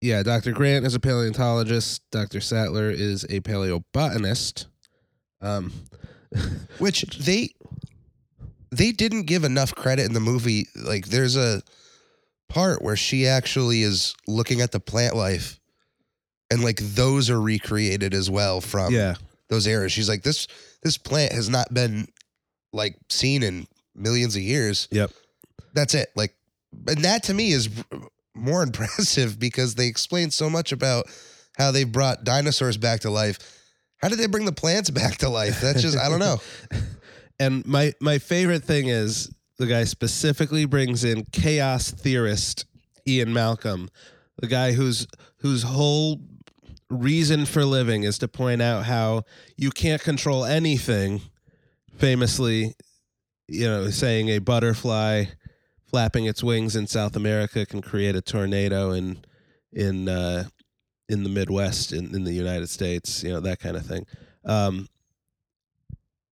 yeah, 0.00 0.22
Dr. 0.22 0.52
Grant 0.52 0.86
is 0.86 0.94
a 0.94 1.00
paleontologist, 1.00 2.02
Dr. 2.10 2.40
Sattler 2.40 2.90
is 2.90 3.24
a 3.24 3.40
paleobotanist. 3.40 4.66
Um 5.40 5.72
Which 6.78 7.02
they 7.18 7.54
they 8.70 8.92
didn't 8.92 9.24
give 9.24 9.44
enough 9.44 9.74
credit 9.74 10.06
in 10.06 10.12
the 10.12 10.20
movie. 10.20 10.66
Like 10.76 11.06
there's 11.06 11.36
a 11.36 11.62
part 12.48 12.82
where 12.82 12.96
she 12.96 13.26
actually 13.26 13.82
is 13.82 14.14
looking 14.26 14.60
at 14.60 14.72
the 14.72 14.80
plant 14.80 15.16
life 15.16 15.58
and 16.50 16.62
like 16.62 16.78
those 16.78 17.30
are 17.30 17.40
recreated 17.40 18.14
as 18.14 18.30
well 18.30 18.60
from 18.60 18.92
yeah. 18.92 19.14
those 19.48 19.66
eras. 19.66 19.92
She's 19.92 20.08
like, 20.08 20.22
this 20.22 20.46
this 20.82 20.98
plant 20.98 21.32
has 21.32 21.48
not 21.48 21.72
been 21.72 22.08
like 22.72 22.96
seen 23.08 23.42
in 23.42 23.66
millions 23.94 24.36
of 24.36 24.42
years. 24.42 24.88
Yep. 24.90 25.10
That's 25.74 25.94
it. 25.94 26.08
Like, 26.14 26.34
and 26.86 27.04
that 27.04 27.24
to 27.24 27.34
me 27.34 27.52
is 27.52 27.68
more 28.34 28.62
impressive 28.68 29.38
because 29.38 29.74
they 29.74 29.86
explain 29.86 30.30
so 30.30 30.48
much 30.48 30.72
about 30.72 31.06
how 31.56 31.70
they 31.70 31.84
brought 31.84 32.24
dinosaurs 32.24 32.76
back 32.76 33.00
to 33.00 33.10
life. 33.10 33.38
How 33.98 34.08
did 34.08 34.18
they 34.18 34.26
bring 34.26 34.44
the 34.44 34.52
plants 34.52 34.90
back 34.90 35.18
to 35.18 35.28
life? 35.28 35.60
That's 35.60 35.82
just 35.82 35.98
I 35.98 36.08
don't 36.08 36.20
know. 36.20 36.38
And 37.40 37.64
my 37.66 37.92
my 38.00 38.18
favorite 38.18 38.64
thing 38.64 38.88
is 38.88 39.32
the 39.58 39.66
guy 39.66 39.84
specifically 39.84 40.64
brings 40.64 41.04
in 41.04 41.24
chaos 41.30 41.90
theorist 41.90 42.64
Ian 43.06 43.32
Malcolm, 43.32 43.88
the 44.38 44.48
guy 44.48 44.72
whose 44.72 45.06
whose 45.38 45.62
whole 45.62 46.20
reason 46.90 47.46
for 47.46 47.64
living 47.64 48.02
is 48.02 48.18
to 48.18 48.28
point 48.28 48.62
out 48.62 48.86
how 48.86 49.22
you 49.56 49.70
can't 49.70 50.02
control 50.02 50.44
anything. 50.44 51.20
Famously, 51.96 52.74
you 53.46 53.66
know, 53.66 53.90
saying 53.90 54.28
a 54.28 54.38
butterfly 54.38 55.24
flapping 55.86 56.26
its 56.26 56.42
wings 56.42 56.76
in 56.76 56.86
South 56.86 57.16
America 57.16 57.64
can 57.66 57.82
create 57.82 58.14
a 58.14 58.20
tornado 58.20 58.90
in 58.92 59.18
in 59.72 60.08
uh, 60.08 60.44
in 61.08 61.22
the 61.22 61.28
Midwest 61.28 61.92
in, 61.92 62.14
in 62.14 62.24
the 62.24 62.32
United 62.32 62.68
States, 62.68 63.22
you 63.22 63.30
know, 63.30 63.40
that 63.40 63.60
kind 63.60 63.76
of 63.76 63.86
thing. 63.86 64.06
Um, 64.44 64.88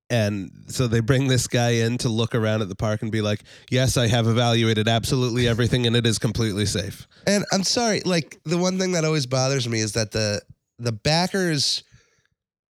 and 0.09 0.50
so 0.68 0.87
they 0.87 1.00
bring 1.00 1.26
this 1.26 1.49
guy 1.49 1.71
in 1.71 1.99
to 1.99 2.09
look 2.09 2.35
around 2.35 2.62
at 2.62 2.68
the 2.68 2.76
park 2.76 3.02
and 3.02 3.11
be 3.11 3.23
like, 3.23 3.42
"Yes, 3.71 3.97
I 3.97 4.06
have 4.06 4.28
evaluated 4.28 4.87
absolutely 4.87 5.49
everything, 5.49 5.87
and 5.87 5.97
it 5.97 6.06
is 6.06 6.18
completely 6.18 6.64
safe." 6.64 7.09
And 7.26 7.45
I'm 7.52 7.64
sorry, 7.64 8.02
like 8.04 8.38
the 8.45 8.56
one 8.56 8.78
thing 8.78 8.92
that 8.92 9.04
always 9.04 9.26
bothers 9.26 9.68
me 9.68 9.80
is 9.80 9.92
that 9.92 10.12
the 10.12 10.42
the 10.78 10.92
backers 10.92 11.83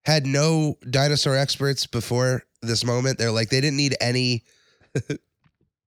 had 0.04 0.26
no 0.26 0.76
dinosaur 0.90 1.36
experts 1.36 1.86
before 1.86 2.42
this 2.60 2.84
moment. 2.84 3.16
They're 3.16 3.30
like 3.30 3.48
they 3.48 3.62
didn't 3.62 3.78
need 3.78 3.96
any. 3.98 4.44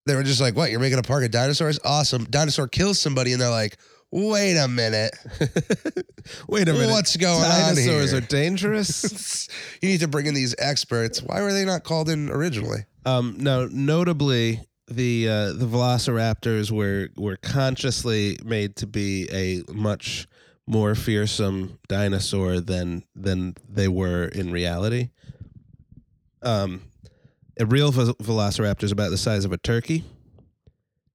they 0.05 0.15
were 0.15 0.24
just 0.24 0.41
like, 0.41 0.55
"What? 0.55 0.72
You're 0.72 0.79
making 0.79 0.98
a 0.98 1.03
park 1.03 1.24
of 1.24 1.29
dinosaurs? 1.29 1.79
Awesome! 1.86 2.24
Dinosaur 2.25 2.67
kills 2.67 3.00
somebody," 3.00 3.34
and 3.34 3.41
they're 3.41 3.51
like, 3.51 3.77
"Wait 4.15 4.57
a 4.57 4.67
minute, 4.67 5.13
Wait 6.48 6.67
a 6.69 6.74
minute, 6.74 6.89
what's 6.89 7.17
going 7.17 7.41
dinosaurs 7.41 7.67
on 7.67 7.75
Dinosaurs 7.75 8.13
are 8.13 8.22
dangerous. 8.22 9.50
you 9.81 9.89
need 9.89 10.00
to 10.00 10.07
bring 10.07 10.25
in 10.25 10.34
these 10.34 10.55
experts. 10.57 11.22
Why 11.22 11.41
were 11.41 11.51
they 11.51 11.65
not 11.65 11.84
called 11.84 12.10
in 12.10 12.29
originally?" 12.29 12.86
um, 13.05 13.36
now, 13.38 13.67
notably, 13.69 14.62
the 14.88 15.27
uh, 15.27 15.53
the 15.53 15.65
Velociraptors 15.65 16.72
were 16.72 17.10
were 17.17 17.38
consciously 17.38 18.38
made 18.43 18.75
to 18.77 18.88
be 18.88 19.27
a 19.31 19.63
much 19.74 20.27
more 20.67 20.95
fearsome 20.95 21.77
dinosaur 21.88 22.60
than 22.60 23.03
than 23.15 23.55
they 23.69 23.88
were 23.88 24.25
in 24.25 24.51
reality. 24.51 25.10
Um, 26.41 26.84
a 27.60 27.65
real 27.65 27.91
vel- 27.91 28.15
Velociraptor 28.15 28.84
is 28.84 28.91
about 28.91 29.10
the 29.10 29.17
size 29.17 29.45
of 29.45 29.51
a 29.51 29.57
turkey, 29.57 30.03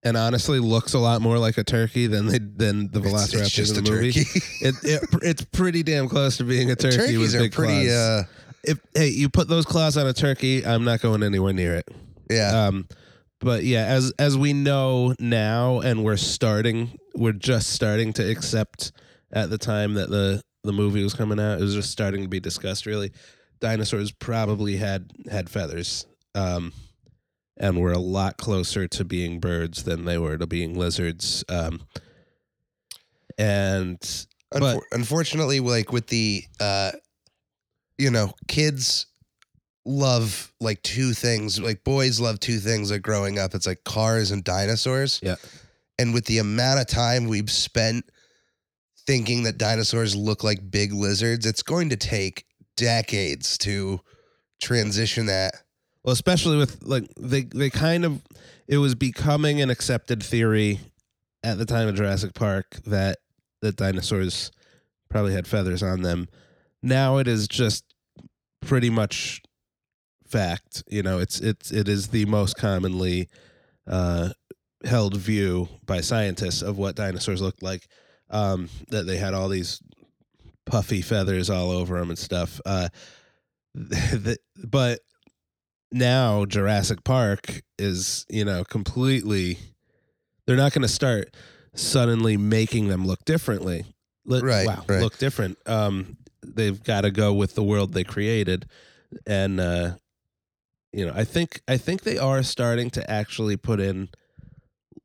and 0.02 0.16
honestly 0.16 0.58
looks 0.58 0.94
a 0.94 0.98
lot 0.98 1.20
more 1.22 1.38
like 1.38 1.58
a 1.58 1.64
turkey 1.64 2.06
than 2.06 2.26
they 2.26 2.38
than 2.38 2.90
the 2.90 3.00
It's- 3.00 3.12
Velociraptors 3.34 3.40
it's 3.40 3.50
just 3.50 3.72
in 3.76 3.78
a 3.78 3.82
the 3.82 3.90
movie. 3.90 4.12
turkey. 4.12 4.40
It, 4.62 4.74
it 4.82 5.02
it's 5.22 5.44
pretty 5.44 5.82
damn 5.82 6.08
close 6.08 6.36
to 6.38 6.44
being 6.44 6.70
a 6.70 6.76
turkey 6.76 6.96
Turkeys 6.96 7.18
with 7.18 7.34
are 7.34 7.48
pretty. 7.50 7.86
claws. 7.86 7.88
Uh, 7.94 8.22
if 8.64 8.78
hey, 8.94 9.08
you 9.08 9.28
put 9.30 9.48
those 9.48 9.64
claws 9.64 9.96
on 9.96 10.06
a 10.06 10.12
turkey, 10.12 10.64
I'm 10.66 10.84
not 10.84 11.00
going 11.00 11.22
anywhere 11.22 11.52
near 11.54 11.74
it. 11.76 11.88
yeah, 12.30 12.66
Um, 12.66 12.86
but 13.40 13.64
yeah, 13.64 13.86
as 13.86 14.12
as 14.18 14.36
we 14.36 14.52
know 14.52 15.14
now, 15.18 15.80
and 15.80 16.04
we're 16.04 16.18
starting, 16.18 16.98
we're 17.14 17.32
just 17.32 17.70
starting 17.70 18.12
to 18.14 18.30
accept. 18.30 18.92
At 19.32 19.48
the 19.48 19.58
time 19.58 19.94
that 19.94 20.10
the 20.10 20.42
the 20.64 20.72
movie 20.72 21.02
was 21.04 21.14
coming 21.14 21.38
out, 21.40 21.58
it 21.58 21.62
was 21.62 21.72
just 21.74 21.90
starting 21.90 22.22
to 22.22 22.28
be 22.28 22.40
discussed. 22.40 22.84
Really, 22.84 23.12
dinosaurs 23.60 24.10
probably 24.10 24.76
had 24.76 25.10
had 25.30 25.48
feathers, 25.48 26.04
um, 26.34 26.72
and 27.60 27.76
we 27.76 27.82
were 27.82 27.92
a 27.92 27.98
lot 27.98 28.38
closer 28.38 28.88
to 28.88 29.04
being 29.04 29.38
birds 29.38 29.84
than 29.84 30.06
they 30.06 30.18
were 30.18 30.38
to 30.38 30.46
being 30.46 30.76
lizards. 30.76 31.44
Um, 31.48 31.82
and 33.38 34.00
Unfor- 34.00 34.60
but- 34.60 34.82
unfortunately, 34.92 35.60
like 35.60 35.92
with 35.92 36.08
the, 36.08 36.42
uh, 36.58 36.92
you 37.98 38.10
know, 38.10 38.32
kids 38.48 39.06
love 39.84 40.52
like 40.60 40.82
two 40.82 41.12
things. 41.12 41.60
Like 41.60 41.84
boys 41.84 42.18
love 42.18 42.40
two 42.40 42.58
things. 42.58 42.90
Like 42.90 43.02
growing 43.02 43.38
up, 43.38 43.54
it's 43.54 43.66
like 43.66 43.84
cars 43.84 44.30
and 44.30 44.42
dinosaurs. 44.42 45.20
Yeah. 45.22 45.36
And 45.98 46.14
with 46.14 46.24
the 46.24 46.38
amount 46.38 46.80
of 46.80 46.86
time 46.86 47.28
we've 47.28 47.50
spent 47.50 48.10
thinking 49.06 49.42
that 49.42 49.58
dinosaurs 49.58 50.16
look 50.16 50.42
like 50.42 50.70
big 50.70 50.92
lizards, 50.94 51.44
it's 51.44 51.62
going 51.62 51.90
to 51.90 51.96
take 51.96 52.46
decades 52.76 53.58
to 53.58 54.00
transition 54.62 55.26
that. 55.26 55.54
Well, 56.04 56.12
especially 56.12 56.56
with 56.56 56.82
like 56.82 57.04
they 57.18 57.42
they 57.42 57.70
kind 57.70 58.04
of 58.04 58.22
it 58.66 58.78
was 58.78 58.94
becoming 58.94 59.60
an 59.60 59.70
accepted 59.70 60.22
theory 60.22 60.80
at 61.42 61.58
the 61.58 61.66
time 61.66 61.88
of 61.88 61.94
Jurassic 61.94 62.34
Park 62.34 62.76
that 62.86 63.18
that 63.60 63.76
dinosaurs 63.76 64.50
probably 65.10 65.32
had 65.32 65.46
feathers 65.46 65.82
on 65.82 66.02
them. 66.02 66.28
Now 66.82 67.18
it 67.18 67.28
is 67.28 67.48
just 67.48 67.84
pretty 68.60 68.88
much 68.88 69.42
fact. 70.26 70.82
You 70.88 71.02
know, 71.02 71.18
it's 71.18 71.40
it's 71.40 71.70
it 71.70 71.88
is 71.88 72.08
the 72.08 72.24
most 72.26 72.56
commonly 72.56 73.28
uh, 73.86 74.30
held 74.84 75.16
view 75.16 75.68
by 75.84 76.00
scientists 76.00 76.62
of 76.62 76.78
what 76.78 76.96
dinosaurs 76.96 77.42
looked 77.42 77.62
like. 77.62 77.86
Um, 78.30 78.68
that 78.90 79.06
they 79.06 79.16
had 79.16 79.34
all 79.34 79.48
these 79.48 79.82
puffy 80.64 81.02
feathers 81.02 81.50
all 81.50 81.70
over 81.72 81.98
them 81.98 82.10
and 82.10 82.18
stuff. 82.18 82.60
Uh, 82.64 82.88
the, 83.74 84.38
but 84.56 85.00
now 85.92 86.44
Jurassic 86.44 87.04
Park 87.04 87.62
is, 87.78 88.26
you 88.28 88.44
know, 88.44 88.64
completely 88.64 89.58
they're 90.46 90.56
not 90.56 90.72
going 90.72 90.82
to 90.82 90.88
start 90.88 91.36
suddenly 91.74 92.36
making 92.36 92.88
them 92.88 93.06
look 93.06 93.24
differently. 93.24 93.84
Look, 94.24 94.44
Right, 94.44 94.66
wow, 94.66 94.84
right. 94.88 95.00
look 95.00 95.18
different. 95.18 95.58
Um 95.66 96.16
they've 96.42 96.82
got 96.82 97.02
to 97.02 97.10
go 97.10 97.32
with 97.34 97.54
the 97.54 97.62
world 97.62 97.92
they 97.92 98.04
created 98.04 98.66
and 99.26 99.60
uh 99.60 99.96
you 100.92 101.06
know, 101.06 101.12
I 101.14 101.24
think 101.24 101.60
I 101.68 101.76
think 101.76 102.02
they 102.02 102.18
are 102.18 102.42
starting 102.42 102.90
to 102.90 103.10
actually 103.10 103.56
put 103.56 103.78
in 103.80 104.08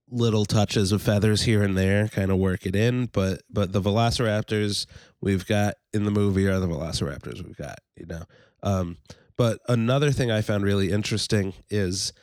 little 0.09 0.45
touches 0.45 0.91
of 0.91 1.01
feathers 1.01 1.43
here 1.43 1.61
and 1.63 1.77
there, 1.77 2.07
kind 2.07 2.31
of 2.31 2.37
work 2.37 2.65
it 2.65 2.75
in, 2.75 3.07
but 3.07 3.41
but 3.49 3.71
the 3.71 3.81
velociraptors 3.81 4.85
we've 5.21 5.45
got 5.45 5.75
in 5.93 6.05
the 6.05 6.11
movie 6.11 6.47
are 6.47 6.59
the 6.59 6.67
velociraptors 6.67 7.43
we've 7.43 7.57
got, 7.57 7.79
you 7.95 8.05
know. 8.05 8.23
Um 8.63 8.97
but 9.37 9.59
another 9.67 10.11
thing 10.11 10.31
I 10.31 10.41
found 10.41 10.63
really 10.63 10.91
interesting 10.91 11.53
is 11.69 12.13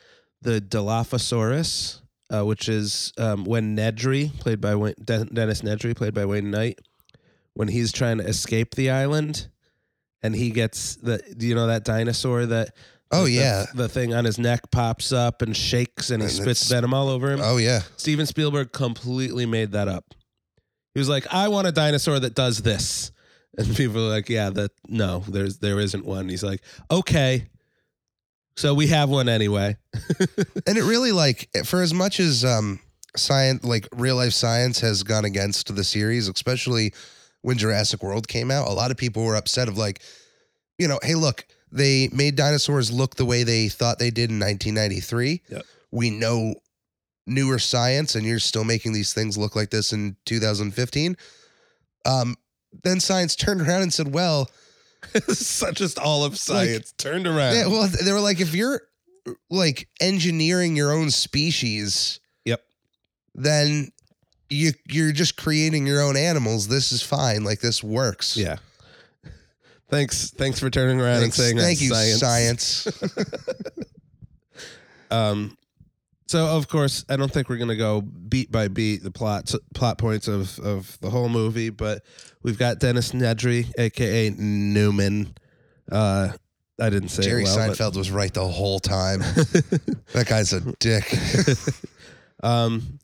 the 0.41 0.59
Dilophosaurus, 0.61 2.01
uh, 2.29 2.45
which 2.45 2.67
is 2.69 3.13
um, 3.17 3.45
when 3.45 3.75
Nedry, 3.75 4.37
played 4.39 4.59
by 4.61 4.75
Wayne, 4.75 4.95
De- 5.03 5.25
Dennis 5.25 5.61
Nedry, 5.61 5.95
played 5.95 6.13
by 6.13 6.25
Wayne 6.25 6.51
Knight, 6.51 6.79
when 7.53 7.67
he's 7.67 7.91
trying 7.91 8.17
to 8.17 8.25
escape 8.25 8.75
the 8.75 8.89
island, 8.89 9.47
and 10.21 10.35
he 10.35 10.49
gets 10.49 10.95
the, 10.95 11.21
do 11.37 11.45
you 11.47 11.55
know 11.55 11.67
that 11.67 11.83
dinosaur 11.83 12.45
that? 12.47 12.75
Oh, 13.11 13.25
the- 13.25 13.31
yeah. 13.31 13.65
the, 13.75 13.87
thing 13.87 14.13
on 14.13 14.25
his 14.25 14.39
neck 14.39 14.71
pops 14.71 15.11
up 15.11 15.41
and 15.43 15.55
shakes, 15.55 16.09
and 16.09 16.21
he 16.21 16.27
And 16.27 16.35
spits 16.35 16.67
venom 16.67 16.93
all 16.95 17.09
over 17.09 17.31
him. 17.31 17.41
Oh 17.43 17.57
yeah. 17.57 17.81
Steven 17.95 18.25
Spielberg 18.25 18.71
completely 18.71 19.45
made 19.45 19.73
that 19.73 19.87
up. 19.87 20.15
He 20.95 20.99
was 20.99 21.09
like, 21.09 21.25
"I 21.31 21.47
want 21.47 21.67
a 21.67 21.71
dinosaur 21.71 22.19
that 22.19 22.33
does 22.35 22.63
this," 22.63 23.11
and 23.57 23.75
people 23.75 24.05
are 24.05 24.09
like, 24.09 24.29
"Yeah, 24.29 24.49
that 24.51 24.71
no, 24.87 25.19
there's 25.27 25.57
there 25.59 25.79
isn't 25.79 26.05
one." 26.05 26.29
He's 26.29 26.43
like, 26.43 26.61
"Okay, 26.89 27.47
so 28.55 28.73
we 28.73 28.87
have 28.87 29.09
one 29.09 29.29
anyway." 29.29 29.77
and 30.67 30.77
it 30.77 30.83
really 30.83 31.11
like 31.11 31.49
for 31.65 31.81
as 31.81 31.93
much 31.93 32.19
as 32.19 32.43
um 32.43 32.79
science 33.15 33.63
like 33.63 33.87
real 33.95 34.15
life 34.15 34.33
science 34.33 34.79
has 34.79 35.03
gone 35.03 35.23
against 35.23 35.75
the 35.75 35.83
series 35.83 36.27
especially 36.27 36.93
when 37.43 37.57
Jurassic 37.57 38.01
World 38.01 38.27
came 38.27 38.49
out 38.49 38.67
a 38.67 38.73
lot 38.73 38.89
of 38.89 38.97
people 38.97 39.23
were 39.23 39.35
upset 39.35 39.67
of 39.67 39.77
like 39.77 40.01
you 40.79 40.87
know 40.87 40.99
hey 41.03 41.13
look 41.13 41.45
they 41.71 42.09
made 42.11 42.35
dinosaurs 42.35 42.91
look 42.91 43.15
the 43.15 43.25
way 43.25 43.43
they 43.43 43.69
thought 43.69 43.99
they 43.99 44.09
did 44.09 44.31
in 44.31 44.39
1993 44.39 45.41
Yep. 45.47 45.63
we 45.91 46.09
know 46.09 46.55
newer 47.27 47.59
science 47.59 48.15
and 48.15 48.25
you're 48.25 48.39
still 48.39 48.63
making 48.63 48.93
these 48.93 49.13
things 49.13 49.37
look 49.37 49.55
like 49.55 49.69
this 49.69 49.93
in 49.93 50.15
2015 50.25 51.15
um 52.05 52.35
then 52.83 52.99
science 52.99 53.35
turned 53.35 53.61
around 53.61 53.83
and 53.83 53.93
said, 53.93 54.13
well, 54.13 54.49
Such 55.29 55.75
just 55.77 55.99
all 55.99 56.23
of 56.23 56.37
science 56.37 56.93
turned 56.93 57.27
around. 57.27 57.55
yeah, 57.55 57.67
well, 57.67 57.87
they 57.87 58.11
were 58.11 58.19
like, 58.21 58.39
if 58.39 58.55
you're 58.55 58.81
like 59.49 59.87
engineering 60.01 60.75
your 60.75 60.91
own 60.91 61.11
species, 61.11 62.19
Yep. 62.45 62.61
then 63.35 63.91
you 64.49 64.71
you're 64.87 65.11
just 65.11 65.35
creating 65.37 65.85
your 65.87 66.01
own 66.01 66.15
animals. 66.17 66.67
This 66.67 66.91
is 66.91 67.01
fine. 67.01 67.43
Like 67.43 67.59
this 67.59 67.83
works. 67.83 68.37
Yeah. 68.37 68.57
Thanks. 69.89 70.31
Thanks 70.31 70.59
for 70.59 70.69
turning 70.69 70.99
around 71.01 71.19
Thanks, 71.21 71.37
and 71.37 71.45
saying 71.45 71.57
thank 71.57 71.81
you, 71.81 71.89
science. 71.93 72.69
science. 72.85 72.87
Um, 75.11 75.55
so 76.33 76.47
of 76.47 76.67
course, 76.67 77.05
I 77.09 77.15
don't 77.15 77.31
think 77.31 77.47
we're 77.47 77.57
gonna 77.57 77.75
go 77.75 78.01
beat 78.01 78.51
by 78.51 78.67
beat 78.67 79.03
the 79.03 79.11
plot 79.11 79.53
plot 79.75 79.99
points 79.99 80.27
of 80.27 80.57
of 80.61 80.99
the 80.99 81.11
whole 81.11 81.29
movie, 81.29 81.69
but 81.69 82.01
we've 82.41 82.57
got 82.57 82.79
Dennis 82.79 83.11
Nedry, 83.11 83.71
aka 83.77 84.31
Newman. 84.31 85.35
Uh, 85.91 86.31
I 86.81 86.89
didn't 86.89 87.09
say 87.09 87.21
Jerry 87.21 87.43
it 87.43 87.45
well, 87.45 87.67
but- 87.67 87.77
Seinfeld 87.77 87.95
was 87.95 88.09
right 88.09 88.33
the 88.33 88.47
whole 88.47 88.79
time. 88.79 89.19
that 90.13 90.25
guy's 90.25 90.53
a 90.53 90.61
dick. 90.79 91.05
um, 92.43 92.97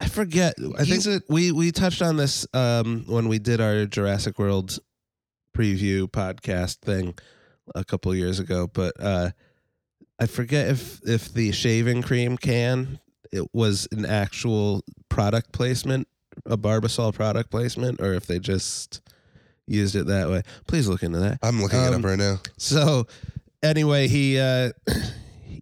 I 0.00 0.08
forget. 0.08 0.54
I 0.76 0.82
He's 0.82 1.06
think 1.06 1.22
we 1.28 1.52
we 1.52 1.70
touched 1.70 2.02
on 2.02 2.16
this 2.16 2.48
um 2.52 3.04
when 3.06 3.28
we 3.28 3.38
did 3.38 3.60
our 3.60 3.86
Jurassic 3.86 4.40
World 4.40 4.76
preview 5.56 6.10
podcast 6.10 6.78
thing 6.78 7.14
a 7.76 7.84
couple 7.84 8.12
years 8.12 8.40
ago, 8.40 8.66
but 8.66 8.92
uh, 8.98 9.30
I 10.20 10.26
forget 10.26 10.68
if 10.68 11.00
if 11.06 11.32
the 11.32 11.50
shaving 11.52 12.02
cream 12.02 12.36
can 12.36 13.00
it 13.32 13.48
was 13.54 13.88
an 13.92 14.04
actual 14.04 14.84
product 15.08 15.52
placement, 15.52 16.08
a 16.46 16.56
Barbasol 16.58 17.14
product 17.14 17.50
placement, 17.50 18.00
or 18.00 18.12
if 18.14 18.26
they 18.26 18.38
just 18.38 19.00
used 19.66 19.94
it 19.94 20.06
that 20.06 20.28
way. 20.28 20.42
Please 20.66 20.88
look 20.88 21.02
into 21.02 21.20
that. 21.20 21.38
I'm 21.42 21.62
looking 21.62 21.78
it 21.80 21.88
Um, 21.88 21.94
up 21.94 22.04
right 22.04 22.18
now. 22.18 22.40
So 22.58 23.06
anyway, 23.62 24.08
he 24.08 24.38
uh 24.38 24.72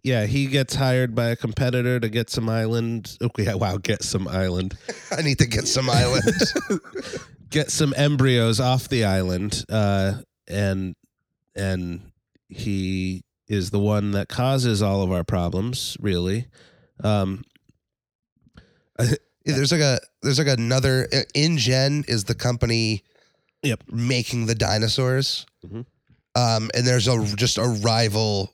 yeah, 0.03 0.25
he 0.25 0.47
gets 0.47 0.75
hired 0.75 1.13
by 1.13 1.27
a 1.29 1.35
competitor 1.35 1.99
to 1.99 2.09
get 2.09 2.29
some 2.29 2.47
island. 2.49 3.17
Okay, 3.21 3.53
wow, 3.53 3.77
get 3.77 4.01
some 4.03 4.27
island. 4.27 4.77
I 5.17 5.21
need 5.21 5.39
to 5.39 5.47
get 5.47 5.67
some 5.67 5.89
island. 5.89 6.23
Get 7.51 7.71
some 7.71 7.95
embryos 7.97 8.59
off 8.59 8.89
the 8.89 9.05
island. 9.05 9.65
Uh 9.69 10.21
and 10.47 10.95
and 11.55 12.11
he 12.47 13.23
is 13.49 13.71
the 13.71 13.79
one 13.79 14.11
that 14.11 14.29
causes 14.29 14.81
all 14.81 15.01
of 15.01 15.11
our 15.11 15.23
problems, 15.25 15.97
really. 15.99 16.45
Um 17.03 17.43
there's 19.45 19.71
like 19.71 19.81
a 19.81 19.99
there's 20.21 20.39
like 20.39 20.47
another 20.47 21.07
uh, 21.13 21.21
InGen 21.35 22.03
is 22.07 22.25
the 22.25 22.35
company 22.35 23.03
Yep. 23.61 23.83
making 23.91 24.45
the 24.45 24.55
dinosaurs. 24.55 25.45
Mhm. 25.65 25.85
Um, 26.35 26.69
and 26.73 26.87
there's 26.87 27.07
a 27.09 27.21
just 27.35 27.57
a 27.57 27.63
rival 27.83 28.53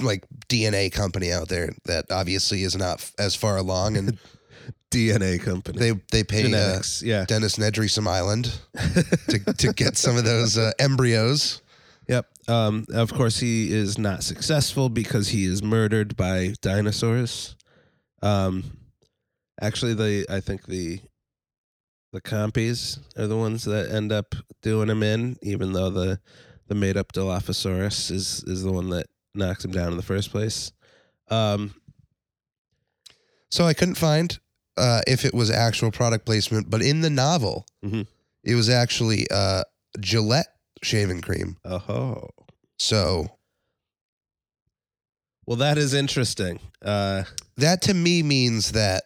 like 0.00 0.24
DNA 0.48 0.90
company 0.90 1.30
out 1.32 1.48
there 1.48 1.70
that 1.84 2.06
obviously 2.10 2.62
is 2.62 2.74
not 2.76 2.98
f- 3.00 3.12
as 3.20 3.36
far 3.36 3.56
along, 3.56 3.96
and 3.96 4.18
DNA 4.90 5.40
company. 5.40 5.78
they 5.78 5.92
they 6.10 6.24
pay 6.24 6.52
uh, 6.52 6.80
yeah. 7.02 7.24
Dennis 7.26 7.56
Nedry 7.56 7.88
some 7.88 8.08
island 8.08 8.58
to 9.28 9.38
to 9.58 9.72
get 9.74 9.96
some 9.96 10.16
of 10.16 10.24
those 10.24 10.58
uh, 10.58 10.72
embryos. 10.80 11.60
Um, 12.48 12.84
of 12.94 13.12
course, 13.12 13.38
he 13.40 13.72
is 13.72 13.98
not 13.98 14.22
successful 14.22 14.88
because 14.88 15.28
he 15.28 15.44
is 15.44 15.62
murdered 15.62 16.16
by 16.16 16.54
dinosaurs. 16.62 17.56
Um, 18.22 18.78
actually, 19.60 19.94
the 19.94 20.26
I 20.30 20.40
think 20.40 20.66
the 20.66 21.00
the 22.12 22.20
compies 22.20 22.98
are 23.18 23.26
the 23.26 23.36
ones 23.36 23.64
that 23.64 23.90
end 23.90 24.12
up 24.12 24.34
doing 24.62 24.88
him 24.88 25.02
in, 25.02 25.36
even 25.42 25.72
though 25.72 25.90
the 25.90 26.20
the 26.68 26.74
made 26.74 26.96
up 26.96 27.12
Dilophosaurus 27.12 28.10
is 28.10 28.44
is 28.46 28.62
the 28.62 28.72
one 28.72 28.90
that 28.90 29.06
knocks 29.34 29.64
him 29.64 29.72
down 29.72 29.90
in 29.90 29.96
the 29.96 30.02
first 30.02 30.30
place. 30.30 30.72
Um, 31.28 31.74
So 33.50 33.64
I 33.64 33.74
couldn't 33.74 33.94
find 33.96 34.38
uh, 34.76 35.00
if 35.06 35.24
it 35.24 35.32
was 35.34 35.50
actual 35.50 35.90
product 35.90 36.26
placement, 36.26 36.68
but 36.68 36.82
in 36.82 37.00
the 37.00 37.10
novel, 37.10 37.66
Mhm. 37.84 38.06
it 38.44 38.54
was 38.54 38.68
actually 38.68 39.26
uh, 39.30 39.62
Gillette 40.00 40.52
shaving 40.82 41.20
cream. 41.20 41.56
oh, 41.64 42.28
So 42.78 43.28
well, 45.46 45.56
that 45.58 45.78
is 45.78 45.94
interesting. 45.94 46.58
Uh, 46.82 47.22
that 47.56 47.82
to 47.82 47.94
me 47.94 48.22
means 48.22 48.72
that 48.72 49.04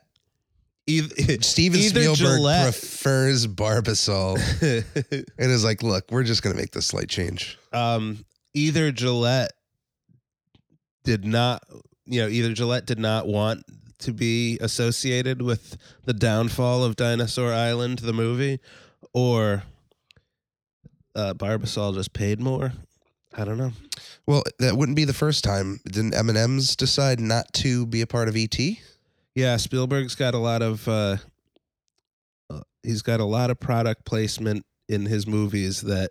either, 0.87 1.15
Steven 1.43 1.79
Either 1.81 2.01
Spielberg 2.01 2.17
Gillette- 2.39 2.65
prefers 2.73 3.47
Barbasol 3.47 4.37
and 5.39 5.51
is 5.51 5.65
like, 5.65 5.83
look, 5.83 6.11
we're 6.11 6.25
just 6.25 6.43
going 6.43 6.55
to 6.55 6.61
make 6.61 6.71
this 6.73 6.87
slight 6.87 7.09
change. 7.09 7.59
um, 7.73 8.25
either 8.55 8.91
Gillette 8.91 9.53
did 11.05 11.25
not, 11.25 11.63
you 12.07 12.21
know, 12.23 12.29
either 12.29 12.53
Gillette 12.55 12.87
did 12.87 12.99
not 12.99 13.27
want 13.27 13.63
to 13.99 14.13
be 14.13 14.59
associated 14.63 15.43
with 15.43 15.77
the 16.07 16.15
downfall 16.15 16.83
of 16.85 16.97
Dinosaur 16.97 17.53
Island, 17.53 17.99
the 18.01 18.13
movie, 18.15 18.59
or 19.13 19.63
uh, 21.15 21.35
Barbasol 21.35 21.95
just 21.95 22.13
paid 22.13 22.41
more. 22.41 22.73
I 23.37 23.45
don't 23.45 23.59
know. 23.59 23.73
Well, 24.27 24.43
that 24.59 24.77
wouldn't 24.77 24.97
be 24.97 25.05
the 25.05 25.13
first 25.13 25.45
time. 25.45 25.81
Didn't 25.87 26.15
M&M's 26.15 26.75
decide 26.75 27.21
not 27.21 27.53
to 27.55 27.87
be 27.87 28.01
a 28.01 28.07
part 28.07 28.29
of 28.29 28.37
ET? 28.37 28.59
Yeah, 29.35 29.57
Spielberg's 29.57 30.17
got 30.17 30.35
a 30.35 30.39
lot 30.39 30.63
of. 30.63 30.87
Uh, 30.89 31.17
uh, 32.51 32.61
he's 32.83 33.03
got 33.03 33.21
a 33.21 33.25
lot 33.25 33.51
of 33.51 33.61
product 33.61 34.05
placement 34.05 34.65
in 34.89 35.07
his 35.07 35.27
movies 35.27 35.83
that 35.83 36.11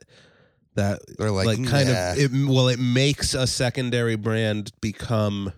that 0.75 1.01
They're 1.17 1.31
like, 1.31 1.47
like, 1.47 1.67
kind 1.67 1.89
nah. 1.89 2.11
of 2.11 2.17
it 2.17 2.31
well 2.47 2.69
it 2.69 2.79
makes 2.79 3.33
a 3.33 3.45
secondary 3.45 4.15
brand 4.15 4.71
become 4.79 5.51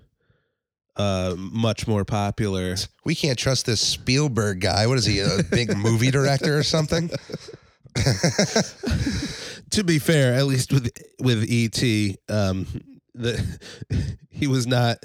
uh 0.95 1.35
much 1.37 1.85
more 1.85 2.03
popular 2.05 2.75
we 3.03 3.15
can't 3.15 3.37
trust 3.37 3.65
this 3.65 3.81
Spielberg 3.81 4.61
guy. 4.61 4.85
What 4.87 4.97
is 4.97 5.05
he, 5.05 5.19
a 5.19 5.43
big 5.49 5.75
movie 5.75 6.11
director 6.11 6.57
or 6.57 6.63
something? 6.63 7.09
to 9.71 9.83
be 9.83 9.99
fair 9.99 10.33
at 10.33 10.45
least 10.45 10.71
with 10.73 10.89
with 11.19 11.45
et 11.49 11.81
um 12.29 12.65
the 13.13 13.59
he 14.29 14.47
was 14.47 14.65
not 14.67 14.97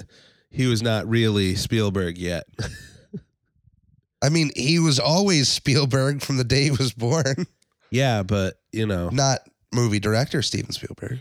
he 0.49 0.65
was 0.67 0.81
not 0.81 1.07
really 1.07 1.55
spielberg 1.55 2.17
yet 2.17 2.43
I 4.19 4.29
mean, 4.29 4.49
he 4.55 4.79
was 4.79 4.97
always 4.99 5.47
Spielberg 5.47 6.23
from 6.23 6.37
the 6.37 6.43
day 6.43 6.63
he 6.63 6.71
was 6.71 6.91
born. 6.91 7.45
yeah 7.91 8.23
but 8.23 8.55
you 8.71 8.87
know 8.87 9.09
Not 9.09 9.41
movie 9.71 9.99
director 9.99 10.41
Steven 10.41 10.71
Spielberg. 10.71 11.19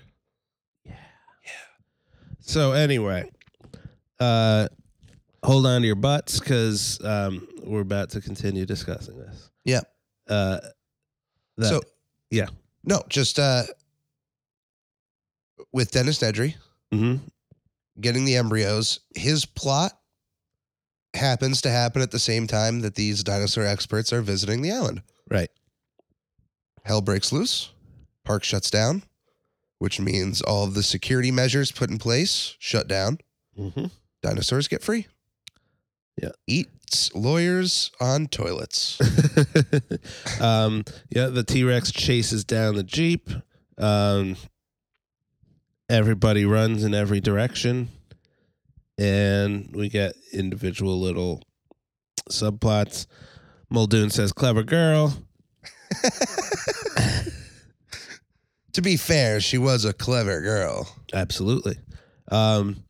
Yeah, 0.82 0.94
yeah. 1.44 1.50
So 2.40 2.72
anyway 2.72 3.30
uh 4.18 4.68
hold 5.44 5.66
on 5.66 5.82
to 5.82 5.86
your 5.86 5.94
butts 5.96 6.40
because 6.40 6.98
um 7.04 7.46
we're 7.64 7.82
about 7.82 8.10
to 8.10 8.20
continue 8.22 8.64
discussing 8.64 9.18
this 9.18 9.50
Yeah. 9.66 9.82
uh 10.28 10.60
that, 11.56 11.68
so, 11.68 11.80
yeah. 12.30 12.46
No, 12.84 13.02
just 13.08 13.38
uh, 13.38 13.64
with 15.72 15.90
Dennis 15.90 16.20
Nedry 16.20 16.54
mhm. 16.92 17.20
getting 18.00 18.24
the 18.24 18.36
embryos, 18.36 19.00
his 19.14 19.44
plot 19.44 19.92
happens 21.14 21.62
to 21.62 21.70
happen 21.70 22.02
at 22.02 22.10
the 22.10 22.18
same 22.18 22.46
time 22.46 22.80
that 22.80 22.94
these 22.94 23.24
dinosaur 23.24 23.64
experts 23.64 24.12
are 24.12 24.22
visiting 24.22 24.62
the 24.62 24.72
island. 24.72 25.02
right 25.30 25.50
Hell 26.84 27.00
breaks 27.00 27.32
loose, 27.32 27.70
park 28.24 28.44
shuts 28.44 28.70
down, 28.70 29.02
which 29.80 29.98
means 29.98 30.40
all 30.40 30.64
of 30.64 30.74
the 30.74 30.82
security 30.84 31.32
measures 31.32 31.72
put 31.72 31.90
in 31.90 31.98
place 31.98 32.54
shut 32.58 32.86
down. 32.86 33.18
mm-hmm. 33.58 33.86
Dinosaurs 34.22 34.68
get 34.68 34.82
free. 34.82 35.06
Yeah. 36.20 36.30
Eats 36.46 37.14
lawyers 37.14 37.90
on 38.00 38.26
toilets. 38.28 38.98
um, 40.40 40.84
yeah, 41.10 41.26
the 41.26 41.44
T 41.44 41.64
Rex 41.64 41.92
chases 41.92 42.44
down 42.44 42.76
the 42.76 42.82
Jeep. 42.82 43.28
Um, 43.78 44.36
everybody 45.88 46.44
runs 46.44 46.84
in 46.84 46.94
every 46.94 47.20
direction. 47.20 47.88
And 48.98 49.70
we 49.74 49.88
get 49.90 50.14
individual 50.32 50.98
little 50.98 51.42
subplots. 52.30 53.06
Muldoon 53.68 54.10
says, 54.10 54.32
clever 54.32 54.62
girl. 54.62 55.22
to 58.72 58.80
be 58.80 58.96
fair, 58.96 59.40
she 59.40 59.58
was 59.58 59.84
a 59.84 59.92
clever 59.92 60.40
girl. 60.40 60.88
Absolutely. 61.12 61.76
Um, 62.30 62.85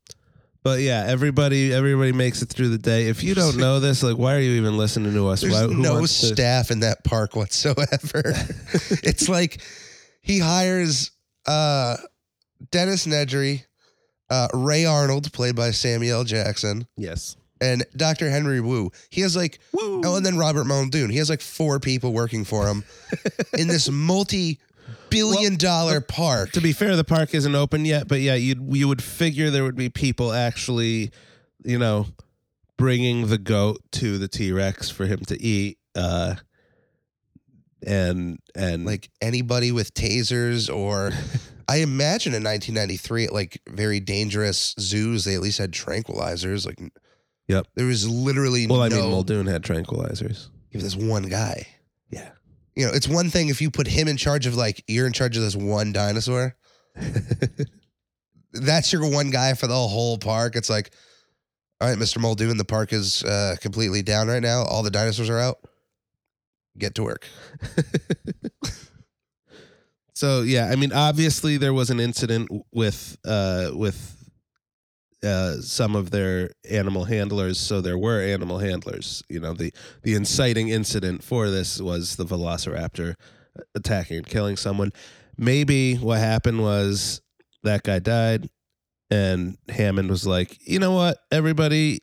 but 0.66 0.80
yeah, 0.80 1.04
everybody 1.06 1.72
everybody 1.72 2.10
makes 2.10 2.42
it 2.42 2.48
through 2.48 2.70
the 2.70 2.78
day. 2.78 3.06
If 3.06 3.22
you 3.22 3.36
don't 3.36 3.56
know 3.56 3.78
this, 3.78 4.02
like, 4.02 4.18
why 4.18 4.34
are 4.34 4.40
you 4.40 4.50
even 4.54 4.76
listening 4.76 5.14
to 5.14 5.28
us? 5.28 5.42
There's 5.42 5.54
Why, 5.54 5.66
no 5.72 6.00
to- 6.00 6.08
staff 6.08 6.72
in 6.72 6.80
that 6.80 7.04
park 7.04 7.36
whatsoever. 7.36 7.86
it's 9.04 9.28
like 9.28 9.62
he 10.22 10.40
hires 10.40 11.12
uh, 11.46 11.98
Dennis 12.72 13.06
Nedry, 13.06 13.64
uh, 14.28 14.48
Ray 14.54 14.84
Arnold, 14.84 15.32
played 15.32 15.54
by 15.54 15.70
Samuel 15.70 16.24
Jackson, 16.24 16.88
yes. 16.96 17.36
and 17.60 17.84
Dr. 17.96 18.28
Henry 18.28 18.60
Wu. 18.60 18.90
He 19.10 19.20
has 19.20 19.36
like 19.36 19.60
Woo. 19.70 20.02
oh, 20.04 20.16
and 20.16 20.26
then 20.26 20.36
Robert 20.36 20.64
Muldoon. 20.64 21.10
He 21.10 21.18
has 21.18 21.30
like 21.30 21.42
four 21.42 21.78
people 21.78 22.12
working 22.12 22.44
for 22.44 22.66
him 22.66 22.82
in 23.56 23.68
this 23.68 23.88
multi-billion 25.10 25.56
dollar 25.56 26.00
park. 26.00 26.52
To 26.52 26.60
be 26.60 26.72
fair, 26.72 26.96
the 26.96 27.04
park 27.04 27.34
isn't 27.34 27.54
open 27.54 27.84
yet, 27.84 28.08
but 28.08 28.20
yeah, 28.20 28.34
you 28.34 28.56
you 28.70 28.88
would 28.88 29.02
figure 29.02 29.50
there 29.50 29.64
would 29.64 29.76
be 29.76 29.88
people 29.88 30.32
actually, 30.32 31.10
you 31.64 31.78
know, 31.78 32.06
bringing 32.76 33.28
the 33.28 33.38
goat 33.38 33.78
to 33.92 34.18
the 34.18 34.28
T 34.28 34.52
Rex 34.52 34.90
for 34.90 35.06
him 35.06 35.20
to 35.26 35.40
eat, 35.42 35.78
uh, 35.94 36.34
and 37.86 38.38
and 38.54 38.84
like 38.84 39.10
anybody 39.20 39.72
with 39.72 39.94
tasers 39.94 40.74
or 40.74 41.12
I 41.68 41.78
imagine 41.78 42.32
in 42.32 42.44
1993 42.44 43.24
at 43.26 43.32
like 43.32 43.60
very 43.68 44.00
dangerous 44.00 44.74
zoos 44.78 45.24
they 45.24 45.34
at 45.34 45.40
least 45.40 45.58
had 45.58 45.72
tranquilizers 45.72 46.66
like 46.66 46.78
Yep. 47.48 47.66
there 47.76 47.86
was 47.86 48.08
literally 48.08 48.66
well, 48.66 48.82
I 48.82 48.88
no 48.88 49.02
mean, 49.02 49.10
Muldoon 49.10 49.46
had 49.46 49.62
tranquilizers. 49.62 50.48
if 50.72 50.80
this 50.82 50.96
one 50.96 51.24
guy 51.28 51.66
you 52.76 52.86
know 52.86 52.92
it's 52.92 53.08
one 53.08 53.30
thing 53.30 53.48
if 53.48 53.60
you 53.60 53.70
put 53.70 53.86
him 53.86 54.08
in 54.08 54.16
charge 54.16 54.46
of 54.46 54.54
like 54.54 54.84
you're 54.86 55.06
in 55.06 55.12
charge 55.12 55.36
of 55.36 55.42
this 55.42 55.56
one 55.56 55.92
dinosaur. 55.92 56.56
That's 58.52 58.92
your 58.92 59.10
one 59.10 59.30
guy 59.30 59.54
for 59.54 59.66
the 59.66 59.74
whole 59.74 60.18
park. 60.18 60.56
It's 60.56 60.70
like 60.70 60.92
all 61.80 61.88
right 61.88 61.98
Mr. 61.98 62.18
Muldoon 62.18 62.56
the 62.56 62.64
park 62.64 62.92
is 62.92 63.24
uh, 63.24 63.56
completely 63.60 64.02
down 64.02 64.28
right 64.28 64.42
now. 64.42 64.62
All 64.62 64.82
the 64.82 64.90
dinosaurs 64.90 65.28
are 65.28 65.38
out. 65.38 65.58
Get 66.78 66.94
to 66.96 67.02
work. 67.02 67.26
So 70.16 70.40
yeah, 70.40 70.70
I 70.72 70.76
mean, 70.76 70.94
obviously 70.94 71.58
there 71.58 71.74
was 71.74 71.90
an 71.90 72.00
incident 72.00 72.48
with 72.72 73.18
uh 73.26 73.72
with 73.74 74.15
uh 75.24 75.60
some 75.60 75.96
of 75.96 76.10
their 76.10 76.50
animal 76.70 77.04
handlers. 77.04 77.58
So 77.58 77.80
there 77.80 77.98
were 77.98 78.20
animal 78.20 78.58
handlers. 78.58 79.22
You 79.28 79.40
know, 79.40 79.54
the 79.54 79.72
the 80.02 80.14
inciting 80.14 80.68
incident 80.68 81.22
for 81.22 81.50
this 81.50 81.80
was 81.80 82.16
the 82.16 82.24
Velociraptor 82.24 83.14
attacking 83.74 84.18
and 84.18 84.26
killing 84.26 84.56
someone. 84.56 84.92
Maybe 85.38 85.96
what 85.96 86.18
happened 86.18 86.62
was 86.62 87.20
that 87.62 87.82
guy 87.82 87.98
died, 87.98 88.48
and 89.10 89.56
Hammond 89.68 90.10
was 90.10 90.26
like, 90.26 90.56
you 90.66 90.78
know 90.78 90.92
what, 90.92 91.18
everybody, 91.30 92.00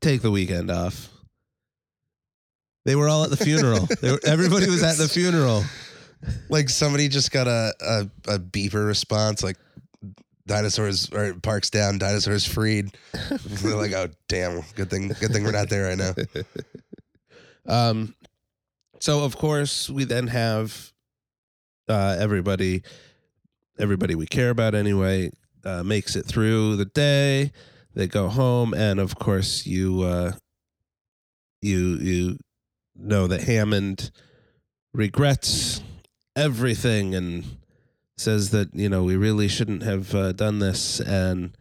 take 0.00 0.22
the 0.22 0.30
weekend 0.30 0.70
off. 0.70 1.08
They 2.84 2.96
were 2.96 3.08
all 3.08 3.24
at 3.24 3.30
the 3.30 3.36
funeral. 3.36 3.88
were, 4.02 4.18
everybody 4.26 4.68
was 4.68 4.82
at 4.82 4.96
the 4.96 5.08
funeral. 5.08 5.64
like 6.48 6.68
somebody 6.68 7.08
just 7.08 7.30
got 7.30 7.46
a, 7.46 7.74
a, 7.80 8.34
a 8.34 8.38
beeper 8.38 8.86
response 8.86 9.42
like 9.42 9.56
dinosaurs 10.46 11.10
or 11.12 11.34
parks 11.34 11.70
down 11.70 11.98
dinosaurs 11.98 12.44
freed 12.46 12.90
they're 13.30 13.76
like 13.76 13.92
oh 13.92 14.08
damn 14.28 14.60
good 14.74 14.90
thing 14.90 15.08
good 15.08 15.30
thing 15.30 15.44
we're 15.44 15.52
not 15.52 15.68
there 15.68 15.88
right 15.88 15.98
now 15.98 16.12
Um, 17.66 18.14
so 19.00 19.24
of 19.24 19.36
course 19.36 19.88
we 19.88 20.04
then 20.04 20.28
have 20.28 20.92
uh, 21.88 22.16
everybody, 22.18 22.82
everybody 23.78 24.14
we 24.14 24.26
care 24.26 24.50
about 24.50 24.74
anyway, 24.74 25.30
uh, 25.64 25.82
makes 25.82 26.16
it 26.16 26.26
through 26.26 26.76
the 26.76 26.84
day. 26.84 27.52
They 27.94 28.06
go 28.06 28.28
home, 28.28 28.72
and 28.72 28.98
of 28.98 29.16
course 29.16 29.66
you, 29.66 30.02
uh, 30.02 30.32
you 31.60 31.98
you 31.98 32.38
know 32.96 33.26
that 33.26 33.42
Hammond 33.42 34.10
regrets 34.94 35.82
everything 36.34 37.14
and 37.14 37.44
says 38.22 38.50
that 38.50 38.74
you 38.74 38.88
know 38.88 39.02
we 39.02 39.16
really 39.16 39.48
shouldn't 39.48 39.82
have 39.82 40.14
uh, 40.14 40.32
done 40.32 40.58
this. 40.58 41.00
And 41.00 41.56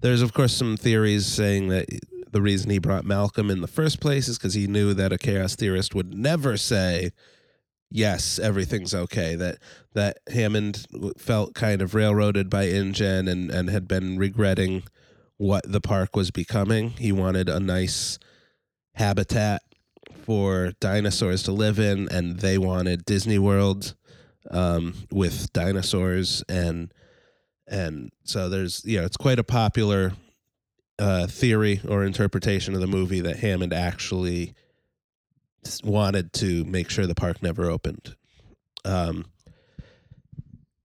there's 0.00 0.22
of 0.22 0.32
course 0.32 0.52
some 0.52 0.76
theories 0.76 1.26
saying 1.26 1.68
that 1.68 1.86
the 2.32 2.42
reason 2.42 2.70
he 2.70 2.78
brought 2.78 3.04
Malcolm 3.04 3.50
in 3.50 3.60
the 3.60 3.66
first 3.66 4.00
place 4.00 4.28
is 4.28 4.38
because 4.38 4.54
he 4.54 4.66
knew 4.66 4.94
that 4.94 5.12
a 5.12 5.18
chaos 5.18 5.56
theorist 5.56 5.94
would 5.94 6.14
never 6.14 6.56
say 6.56 7.10
yes 7.90 8.38
everything's 8.38 8.94
okay. 8.94 9.34
That 9.34 9.58
that 9.94 10.18
Hammond 10.32 10.86
felt 11.18 11.54
kind 11.54 11.82
of 11.82 11.94
railroaded 11.94 12.50
by 12.50 12.64
InGen 12.64 13.28
and 13.28 13.50
and 13.50 13.70
had 13.70 13.88
been 13.88 14.18
regretting 14.18 14.84
what 15.36 15.70
the 15.70 15.80
park 15.80 16.14
was 16.14 16.30
becoming. 16.30 16.90
He 16.90 17.12
wanted 17.12 17.48
a 17.48 17.60
nice 17.60 18.18
habitat 18.94 19.62
for 20.24 20.72
dinosaurs 20.80 21.42
to 21.44 21.52
live 21.52 21.78
in 21.78 22.08
and 22.10 22.40
they 22.40 22.58
wanted 22.58 23.04
Disney 23.04 23.38
World 23.38 23.94
um, 24.50 24.94
with 25.10 25.52
dinosaurs 25.52 26.42
and 26.48 26.92
and 27.66 28.10
so 28.24 28.48
there's 28.48 28.84
you 28.84 28.98
know 28.98 29.04
it's 29.04 29.16
quite 29.16 29.38
a 29.38 29.44
popular 29.44 30.12
uh, 30.98 31.26
theory 31.26 31.80
or 31.88 32.04
interpretation 32.04 32.74
of 32.74 32.80
the 32.80 32.86
movie 32.86 33.20
that 33.20 33.36
Hammond 33.36 33.72
actually 33.72 34.54
wanted 35.84 36.32
to 36.34 36.64
make 36.64 36.90
sure 36.90 37.06
the 37.06 37.14
park 37.14 37.42
never 37.42 37.70
opened. 37.70 38.16
Um, 38.84 39.26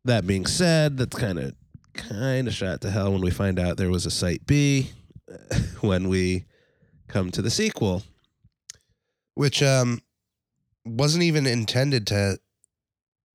that 0.03 0.27
being 0.27 0.45
said, 0.45 0.97
that's 0.97 1.17
kind 1.17 1.39
of 1.39 1.53
kind 1.93 2.47
of 2.47 2.53
shot 2.53 2.81
to 2.81 2.91
hell 2.91 3.13
when 3.13 3.21
we 3.21 3.31
find 3.31 3.57
out 3.57 3.77
there 3.77 3.89
was 3.89 4.05
a 4.05 4.11
site 4.11 4.45
B 4.45 4.91
when 5.81 6.09
we 6.09 6.45
come 7.07 7.31
to 7.31 7.41
the 7.41 7.49
sequel. 7.49 8.03
which 9.35 9.63
um 9.63 10.01
wasn't 10.85 11.23
even 11.23 11.47
intended 11.47 12.05
to 12.07 12.37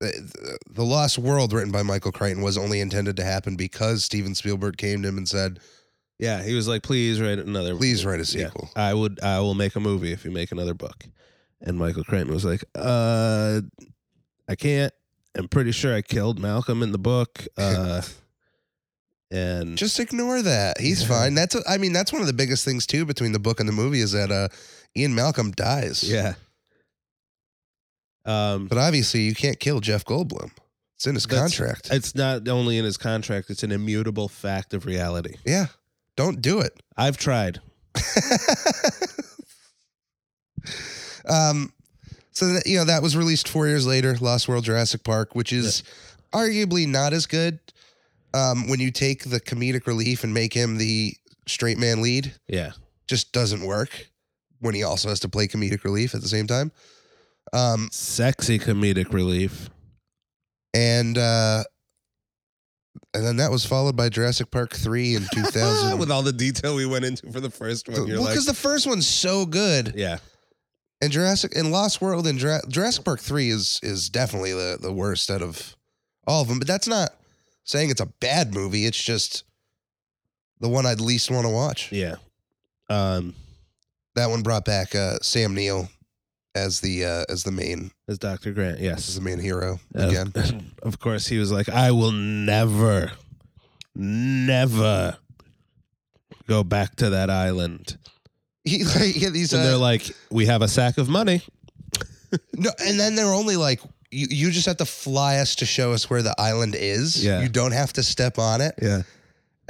the, 0.01 0.83
lost 0.83 1.17
world 1.19 1.53
written 1.53 1.71
by 1.71 1.83
michael 1.83 2.11
crichton 2.11 2.41
was 2.43 2.57
only 2.57 2.79
intended 2.81 3.15
to 3.17 3.23
happen 3.23 3.55
because 3.55 4.03
steven 4.03 4.33
spielberg 4.35 4.77
came 4.77 5.01
to 5.01 5.07
him 5.07 5.17
and 5.17 5.27
said 5.29 5.59
Yeah, 6.19 6.43
he 6.43 6.53
was 6.53 6.67
like, 6.67 6.83
"Please 6.83 7.19
write 7.19 7.39
another. 7.39 7.75
please 7.75 8.05
write 8.05 8.19
a 8.19 8.29
Yeah. 8.37 8.45
sequel 8.49 8.69
I 8.75 8.93
would. 8.93 9.19
I 9.23 9.39
will 9.39 9.55
make 9.55 9.75
a 9.75 9.79
movie 9.79 10.11
if 10.11 10.23
you 10.23 10.29
make 10.31 10.51
another 10.51 10.75
book." 10.75 11.05
And 11.61 11.77
Michael 11.79 12.03
Crichton 12.03 12.31
was 12.31 12.45
like, 12.45 12.63
"Uh, 12.75 13.61
I 14.47 14.53
can't. 14.55 14.93
I'm 15.35 15.47
pretty 15.47 15.71
sure 15.71 15.95
I 15.95 16.01
killed 16.03 16.37
Malcolm 16.39 16.83
in 16.83 16.91
the 16.91 16.99
book. 16.99 17.47
Uh, 17.57 18.01
and 19.31 19.77
just 19.77 19.99
ignore 19.99 20.41
that 20.41 20.79
he's 20.79 21.01
Yeah. 21.03 21.07
fine 21.07 21.33
that's 21.35 21.55
a, 21.55 21.61
i 21.67 21.77
mean 21.77 21.93
that's 21.93 22.11
one 22.11 22.21
of 22.21 22.27
the 22.27 22.33
biggest 22.33 22.65
things 22.65 22.85
too 22.85 23.05
between 23.05 23.31
the 23.31 23.39
book 23.39 23.59
and 23.61 23.67
the 23.69 23.73
movie 23.73 24.01
is 24.01 24.11
that 24.11 24.29
uh 24.29 24.49
ian 24.97 25.15
malcolm 25.15 25.51
dies 25.51 26.03
yeah. 26.03 26.33
Um, 28.25 28.67
but 28.67 28.77
obviously 28.77 29.21
you 29.21 29.33
can't 29.35 29.59
kill 29.59 29.79
jeff 29.79 30.05
goldblum 30.05 30.51
it's 30.95 31.07
in 31.07 31.15
his 31.15 31.25
contract 31.25 31.89
it's 31.91 32.13
not 32.13 32.47
only 32.47 32.77
in 32.77 32.85
his 32.85 32.97
contract; 32.97 33.49
it's 33.49 33.63
an 33.63 33.71
immutable 33.71 34.27
fact 34.27 34.73
of 34.75 34.85
reality. 34.85 35.35
yeah 35.45 35.67
don't 36.15 36.41
do 36.41 36.59
it 36.59 36.73
I've 36.97 37.17
tried. 37.17 37.59
um, 41.27 41.73
so 42.31 42.53
that, 42.53 42.63
you 42.65 42.77
know 42.77 42.85
that 42.85 43.01
was 43.01 43.15
released 43.17 43.47
four 43.47 43.67
years 43.67 43.85
later, 43.87 44.15
Lost 44.19 44.47
World 44.47 44.63
Jurassic 44.63 45.03
Park, 45.03 45.35
which 45.35 45.51
is 45.53 45.83
arguably 46.33 46.87
not 46.87 47.13
as 47.13 47.25
good. 47.25 47.59
Um, 48.33 48.69
when 48.69 48.79
you 48.79 48.91
take 48.91 49.25
the 49.29 49.41
comedic 49.41 49.87
relief 49.87 50.23
and 50.23 50.33
make 50.33 50.53
him 50.53 50.77
the 50.77 51.13
straight 51.47 51.77
man 51.77 52.01
lead, 52.01 52.33
Yeah. 52.47 52.71
just 53.07 53.33
doesn't 53.33 53.65
work. 53.65 54.07
When 54.59 54.73
he 54.75 54.83
also 54.83 55.09
has 55.09 55.19
to 55.21 55.29
play 55.29 55.47
comedic 55.47 55.83
relief 55.83 56.13
at 56.15 56.21
the 56.21 56.27
same 56.29 56.47
time. 56.47 56.71
Um, 57.53 57.89
Sexy 57.91 58.59
comedic 58.59 59.11
relief. 59.13 59.69
and 60.73 61.17
uh, 61.17 61.63
and 63.13 63.25
then 63.25 63.37
that 63.37 63.51
was 63.51 63.65
followed 63.65 63.95
by 63.95 64.09
Jurassic 64.09 64.51
Park 64.51 64.73
three 64.73 65.15
in 65.15 65.23
two 65.33 65.43
thousand. 65.43 65.99
With 65.99 66.11
all 66.11 66.21
the 66.23 66.33
detail 66.33 66.75
we 66.75 66.85
went 66.85 67.05
into 67.05 67.31
for 67.31 67.39
the 67.39 67.49
first 67.49 67.87
one, 67.89 68.07
you're 68.07 68.17
well, 68.17 68.25
like, 68.25 68.33
because 68.33 68.45
the 68.45 68.53
first 68.53 68.87
one's 68.87 69.07
so 69.07 69.45
good. 69.45 69.93
yeah, 69.95 70.17
And 71.01 71.11
Jurassic 71.11 71.55
and 71.55 71.71
Lost 71.71 72.01
World 72.01 72.25
and 72.27 72.39
Jura- 72.39 72.61
Jurassic 72.69 73.03
Park 73.03 73.19
three 73.19 73.49
is 73.49 73.79
is 73.83 74.09
definitely 74.09 74.53
the 74.53 74.77
the 74.81 74.93
worst 74.93 75.29
out 75.29 75.41
of 75.41 75.75
all 76.27 76.41
of 76.41 76.47
them. 76.47 76.59
But 76.59 76.67
that's 76.67 76.87
not 76.87 77.09
saying 77.65 77.89
it's 77.89 78.01
a 78.01 78.05
bad 78.21 78.53
movie. 78.53 78.85
It's 78.85 79.01
just 79.01 79.43
the 80.61 80.69
one 80.69 80.85
I'd 80.85 81.01
least 81.01 81.29
want 81.31 81.45
to 81.45 81.51
watch. 81.51 81.91
yeah. 81.91 82.15
Um, 82.89 83.33
That 84.15 84.29
one 84.29 84.41
brought 84.41 84.63
back 84.65 84.93
uh, 84.95 85.17
Sam 85.21 85.53
Neill 85.55 85.89
as 86.55 86.81
the 86.81 87.05
uh, 87.05 87.23
as 87.29 87.43
the 87.43 87.51
main 87.51 87.91
as 88.07 88.17
Dr. 88.17 88.51
Grant, 88.53 88.79
Yes, 88.79 89.09
as 89.09 89.15
the 89.15 89.21
main 89.21 89.39
hero 89.39 89.79
Uh, 89.97 90.07
again. 90.07 90.73
of 90.83 90.99
course, 90.99 91.27
he 91.27 91.37
was 91.37 91.51
like, 91.51 91.69
I 91.69 91.91
will 91.91 92.11
never, 92.11 93.11
never 93.95 95.17
go 96.47 96.63
back 96.63 96.95
to 96.97 97.11
that 97.11 97.29
island. 97.29 97.97
He 98.63 98.83
like 98.95 99.19
yeah, 99.19 99.29
these 99.29 99.53
and 99.53 99.63
they're 99.63 99.75
uh, 99.75 99.79
like, 99.79 100.03
we 100.29 100.45
have 100.47 100.61
a 100.61 100.67
sack 100.67 100.97
of 100.97 101.09
money. 101.09 101.41
no, 102.53 102.69
and 102.85 102.99
then 102.99 103.15
they're 103.15 103.33
only 103.33 103.55
like. 103.57 103.81
You, 104.13 104.27
you 104.29 104.51
just 104.51 104.65
have 104.65 104.75
to 104.77 104.85
fly 104.85 105.37
us 105.37 105.55
to 105.55 105.65
show 105.65 105.93
us 105.93 106.09
where 106.09 106.21
the 106.21 106.35
island 106.37 106.75
is. 106.77 107.23
Yeah. 107.23 107.41
You 107.43 107.47
don't 107.47 107.71
have 107.71 107.93
to 107.93 108.03
step 108.03 108.37
on 108.37 108.59
it. 108.59 108.75
Yeah. 108.81 109.03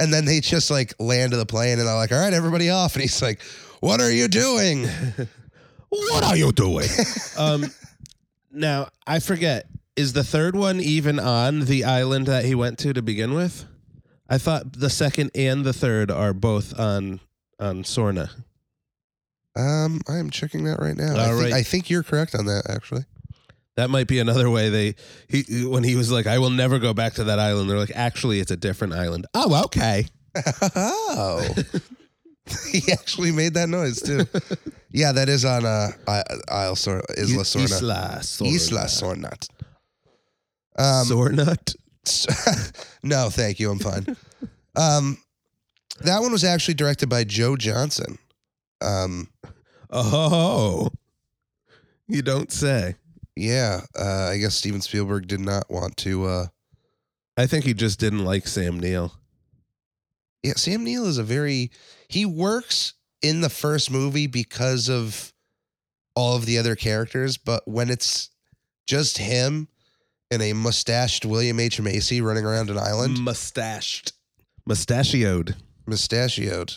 And 0.00 0.12
then 0.12 0.24
they 0.24 0.40
just 0.40 0.68
like 0.68 0.94
land 0.98 1.32
the 1.32 1.46
plane 1.46 1.78
and 1.78 1.86
they're 1.86 1.94
like, 1.94 2.10
all 2.10 2.18
right, 2.18 2.32
everybody 2.32 2.68
off. 2.68 2.94
And 2.96 3.02
he's 3.02 3.22
like, 3.22 3.40
what 3.78 4.00
are 4.00 4.10
you 4.10 4.26
doing? 4.26 4.88
What 5.92 6.24
are 6.24 6.36
you 6.36 6.52
doing? 6.52 6.88
um, 7.38 7.66
now, 8.50 8.88
I 9.06 9.18
forget, 9.18 9.66
is 9.94 10.14
the 10.14 10.24
third 10.24 10.56
one 10.56 10.80
even 10.80 11.18
on 11.18 11.66
the 11.66 11.84
island 11.84 12.26
that 12.26 12.46
he 12.46 12.54
went 12.54 12.78
to 12.78 12.94
to 12.94 13.02
begin 13.02 13.34
with? 13.34 13.66
I 14.26 14.38
thought 14.38 14.72
the 14.72 14.88
second 14.88 15.32
and 15.34 15.66
the 15.66 15.74
third 15.74 16.10
are 16.10 16.32
both 16.32 16.78
on 16.80 17.20
on 17.60 17.82
Sorna. 17.82 18.30
Um, 19.54 20.00
I 20.08 20.16
am 20.16 20.30
checking 20.30 20.64
that 20.64 20.80
right 20.80 20.96
now. 20.96 21.14
I, 21.14 21.28
All 21.28 21.38
think, 21.38 21.42
right. 21.42 21.52
I 21.52 21.62
think 21.62 21.90
you're 21.90 22.02
correct 22.02 22.34
on 22.34 22.46
that, 22.46 22.70
actually. 22.70 23.04
That 23.76 23.90
might 23.90 24.06
be 24.06 24.18
another 24.18 24.48
way 24.48 24.70
they 24.70 24.94
he 25.28 25.66
when 25.66 25.84
he 25.84 25.94
was 25.94 26.10
like, 26.10 26.26
"I 26.26 26.38
will 26.38 26.50
never 26.50 26.78
go 26.78 26.94
back 26.94 27.14
to 27.14 27.24
that 27.24 27.38
island." 27.38 27.68
They're 27.68 27.78
like, 27.78 27.92
"Actually, 27.94 28.40
it's 28.40 28.50
a 28.50 28.56
different 28.56 28.94
island." 28.94 29.26
Oh, 29.34 29.64
okay. 29.64 30.06
oh, 30.76 31.46
he 32.70 32.90
actually 32.92 33.32
made 33.32 33.54
that 33.54 33.68
noise 33.68 34.00
too. 34.02 34.26
yeah, 34.90 35.12
that 35.12 35.28
is 35.28 35.44
on 35.44 35.64
uh, 35.64 35.90
I- 36.08 36.22
Isle 36.48 36.76
Sor- 36.76 37.04
Isla 37.16 37.44
Sorna. 37.44 37.64
Isla 37.64 38.18
Sorna. 38.20 38.54
Isla 38.54 38.84
Sornat. 38.86 39.48
Um, 40.76 41.06
Sornut. 41.06 41.76
no, 43.02 43.30
thank 43.30 43.60
you. 43.60 43.70
I'm 43.70 43.78
fine. 43.78 44.16
Um, 44.74 45.18
that 46.00 46.20
one 46.20 46.32
was 46.32 46.44
actually 46.44 46.74
directed 46.74 47.08
by 47.08 47.24
Joe 47.24 47.56
Johnston. 47.56 48.18
Um, 48.80 49.28
Oh, 49.90 50.88
you 52.08 52.22
don't 52.22 52.50
say. 52.50 52.96
yeah, 53.36 53.82
uh, 53.98 54.30
I 54.32 54.38
guess 54.38 54.54
Steven 54.56 54.80
Spielberg 54.80 55.26
did 55.28 55.40
not 55.40 55.70
want 55.70 55.96
to. 55.98 56.24
Uh, 56.24 56.46
I 57.36 57.46
think 57.46 57.64
he 57.66 57.74
just 57.74 58.00
didn't 58.00 58.24
like 58.24 58.46
Sam 58.48 58.80
Neill. 58.80 59.12
yeah, 60.42 60.54
Sam 60.56 60.82
Neill 60.84 61.06
is 61.06 61.18
a 61.18 61.22
very 61.22 61.70
he 62.12 62.26
works 62.26 62.92
in 63.22 63.40
the 63.40 63.48
first 63.48 63.90
movie 63.90 64.26
because 64.26 64.88
of 64.90 65.32
all 66.14 66.36
of 66.36 66.44
the 66.44 66.58
other 66.58 66.76
characters, 66.76 67.38
but 67.38 67.66
when 67.66 67.88
it's 67.88 68.28
just 68.86 69.16
him 69.18 69.68
and 70.30 70.42
a 70.42 70.52
mustached 70.52 71.24
William 71.24 71.58
H 71.58 71.80
Macy 71.80 72.20
running 72.20 72.44
around 72.44 72.68
an 72.68 72.76
island, 72.78 73.18
Mustached, 73.18 74.12
mustachioed. 74.66 75.54
mustachioed. 75.86 76.74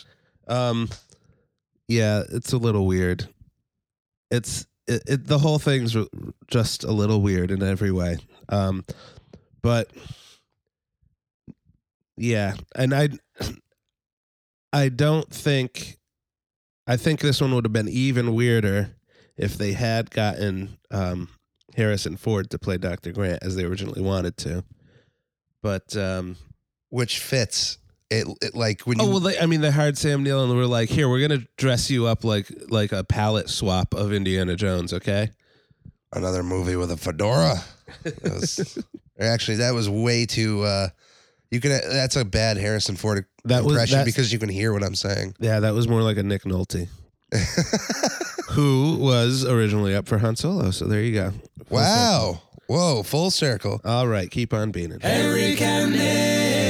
Um, 0.48 0.88
yeah, 1.88 2.22
it's 2.32 2.52
a 2.52 2.58
little 2.58 2.86
weird. 2.86 3.28
It's 4.30 4.66
it, 4.86 5.02
it 5.06 5.26
the 5.26 5.38
whole 5.38 5.58
thing's 5.58 5.94
just 6.46 6.84
a 6.84 6.92
little 6.92 7.20
weird 7.20 7.50
in 7.50 7.62
every 7.62 7.90
way. 7.92 8.16
Um, 8.48 8.84
but 9.62 9.90
yeah, 12.16 12.54
and 12.74 12.94
I 12.94 13.10
I 14.76 14.90
don't 14.90 15.28
think 15.32 15.96
I 16.86 16.96
think 16.96 17.20
this 17.20 17.40
one 17.40 17.54
would 17.54 17.64
have 17.64 17.72
been 17.72 17.88
even 17.88 18.34
weirder 18.34 18.90
if 19.36 19.56
they 19.56 19.72
had 19.72 20.10
gotten 20.10 20.76
um 20.90 21.28
Harrison 21.76 22.16
Ford 22.16 22.50
to 22.50 22.58
play 22.58 22.76
Dr. 22.78 23.12
Grant 23.12 23.42
as 23.42 23.56
they 23.56 23.64
originally 23.64 24.02
wanted 24.02 24.36
to. 24.38 24.64
But 25.62 25.96
um 25.96 26.36
which 26.90 27.18
fits 27.18 27.78
it, 28.10 28.26
it 28.42 28.54
like 28.54 28.82
when 28.82 28.98
you 29.00 29.04
Oh 29.06 29.10
well, 29.10 29.20
they, 29.20 29.38
I 29.38 29.46
mean, 29.46 29.62
they 29.62 29.70
hired 29.70 29.98
Sam 29.98 30.22
Neill 30.22 30.44
and 30.44 30.54
were 30.56 30.66
like, 30.66 30.88
"Here, 30.90 31.08
we're 31.08 31.26
gonna 31.26 31.44
dress 31.56 31.90
you 31.90 32.06
up 32.06 32.22
like 32.22 32.46
like 32.68 32.92
a 32.92 33.02
palette 33.02 33.48
swap 33.48 33.94
of 33.94 34.12
Indiana 34.12 34.54
Jones." 34.54 34.92
Okay, 34.92 35.30
another 36.12 36.44
movie 36.44 36.76
with 36.76 36.92
a 36.92 36.96
fedora. 36.96 37.64
That 38.04 38.22
was- 38.22 38.78
actually, 39.20 39.56
that 39.56 39.74
was 39.74 39.88
way 39.88 40.24
too. 40.24 40.62
Uh, 40.62 40.88
you 41.50 41.60
can. 41.60 41.70
That's 41.88 42.16
a 42.16 42.24
bad 42.24 42.56
Harrison 42.56 42.96
Ford 42.96 43.24
That 43.44 43.64
was- 43.64 43.72
impression 43.74 43.98
that's- 43.98 44.14
because 44.14 44.32
you 44.32 44.38
can 44.38 44.48
hear 44.48 44.72
what 44.72 44.82
I'm 44.82 44.94
saying. 44.94 45.34
yeah, 45.40 45.60
that 45.60 45.74
was 45.74 45.86
more 45.88 46.02
like 46.02 46.16
a 46.16 46.22
Nick 46.22 46.42
Nolte, 46.44 46.88
who 48.50 48.96
was 49.00 49.44
originally 49.44 49.94
up 49.94 50.08
for 50.08 50.18
Han 50.18 50.36
Solo. 50.36 50.70
So 50.70 50.86
there 50.86 51.02
you 51.02 51.12
go. 51.14 51.30
Full 51.68 51.76
wow! 51.78 52.40
Whoa! 52.68 53.02
Full 53.02 53.30
circle. 53.30 53.78
circle. 53.78 53.90
All 53.90 54.08
right, 54.08 54.30
keep 54.30 54.52
on 54.52 54.70
being 54.72 54.90
it. 54.92 55.00
Eric 55.02 55.60
and 55.62 55.92
Nick. 55.92 56.65